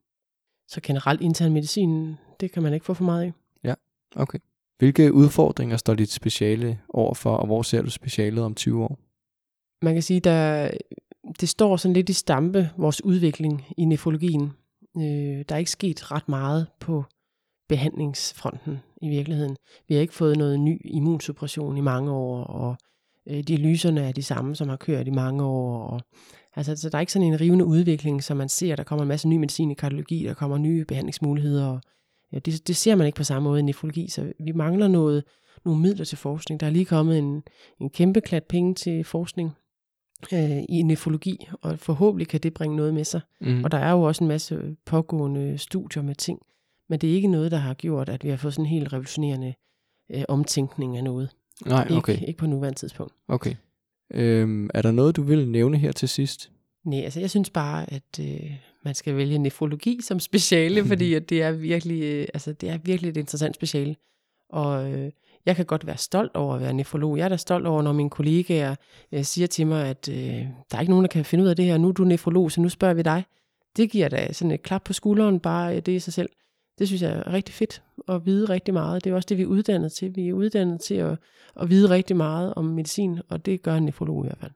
[0.69, 3.33] Så generelt intern medicin, det kan man ikke få for meget af.
[4.17, 4.39] Okay.
[4.79, 8.99] Hvilke udfordringer står dit speciale overfor, og hvor ser du specialet om 20 år?
[9.83, 10.71] man kan sige, der,
[11.41, 14.53] det står sådan lidt i stampe, vores udvikling i nefrologien.
[14.97, 17.05] Øh, der er ikke sket ret meget på
[17.69, 19.57] behandlingsfronten i virkeligheden.
[19.89, 22.77] Vi har ikke fået noget ny immunsuppression i mange år, og
[23.31, 25.79] øh, dialyserne er de samme, som har kørt i mange år.
[25.79, 26.01] Og,
[26.57, 29.09] altså, så der er ikke sådan en rivende udvikling, som man ser, der kommer en
[29.09, 31.67] masse ny medicin i kardiologi, der kommer nye behandlingsmuligheder.
[31.67, 31.81] Og,
[32.33, 35.25] ja, det, det ser man ikke på samme måde i nefrologi, så vi mangler noget,
[35.65, 36.61] nogle midler til forskning.
[36.61, 37.43] Der er lige kommet en,
[37.81, 39.51] en kæmpe klat penge til forskning
[40.33, 43.21] øh, i nefrologi, og forhåbentlig kan det bringe noget med sig.
[43.41, 43.65] Mm.
[43.65, 46.39] Og der er jo også en masse pågående studier med ting.
[46.89, 48.93] Men det er ikke noget, der har gjort, at vi har fået sådan en helt
[48.93, 49.55] revolutionerende
[50.11, 51.31] øh, omtænkning af noget.
[51.65, 52.13] Nej, okay.
[52.13, 53.13] Ikke, ikke på nuværende tidspunkt.
[53.29, 53.55] okay.
[54.15, 56.51] Øhm, er der noget, du vil nævne her til sidst?
[56.85, 58.53] Nej, altså jeg synes bare, at øh,
[58.85, 62.79] man skal vælge nefrologi som speciale, fordi at det er virkelig, øh, altså det er
[62.79, 63.97] virkelig et interessant speciale.
[64.51, 65.11] Og øh,
[65.47, 67.19] jeg kan godt være stolt over at være nefrolog.
[67.19, 68.75] Jeg er da stolt over, når mine kollegaer
[69.13, 71.57] øh, siger til mig, at øh, der er ikke nogen, der kan finde ud af
[71.57, 71.79] det her.
[71.79, 73.25] Nu er du nefrolog, så nu spørger vi dig.
[73.77, 76.29] Det giver da sådan et klap på skulderen, bare øh, det i sig selv.
[76.79, 79.05] Det synes jeg er rigtig fedt at vide rigtig meget.
[79.05, 80.17] Det er også det, vi er uddannet til.
[80.17, 81.19] Vi er uddannet til at,
[81.61, 84.53] at vide rigtig meget om medicin, og det gør en nefrolog i hvert fald.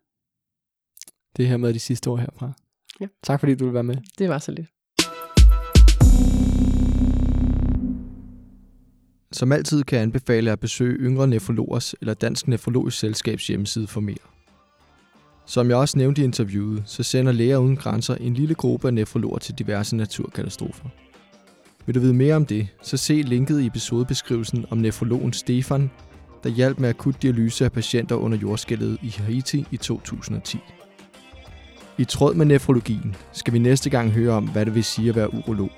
[1.36, 2.52] Det her med de sidste ord herfra.
[3.00, 3.06] Ja.
[3.22, 3.96] Tak fordi du vil være med.
[4.18, 4.66] Det var så lidt.
[9.32, 14.00] Som altid kan jeg anbefale at besøge Yngre Nefrologers eller Dansk Nefrologisk Selskabs hjemmeside for
[14.00, 14.16] mere.
[15.46, 18.94] Som jeg også nævnte i interviewet, så sender Læger Uden Grænser en lille gruppe af
[18.94, 20.88] nefrologer til diverse naturkatastrofer.
[21.86, 25.90] Vil du vide mere om det, så se linket i episodebeskrivelsen om nefrologen Stefan,
[26.44, 30.58] der hjalp med akut dialyse af patienter under jordskælvet i Haiti i 2010.
[31.98, 35.16] I tråd med nefrologien skal vi næste gang høre om, hvad det vil sige at
[35.16, 35.70] være urolog.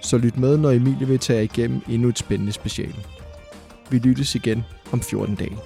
[0.00, 2.94] Så lyt med, når Emilie vil tage igennem endnu et spændende special.
[3.90, 5.56] Vi lyttes igen om 14 dage.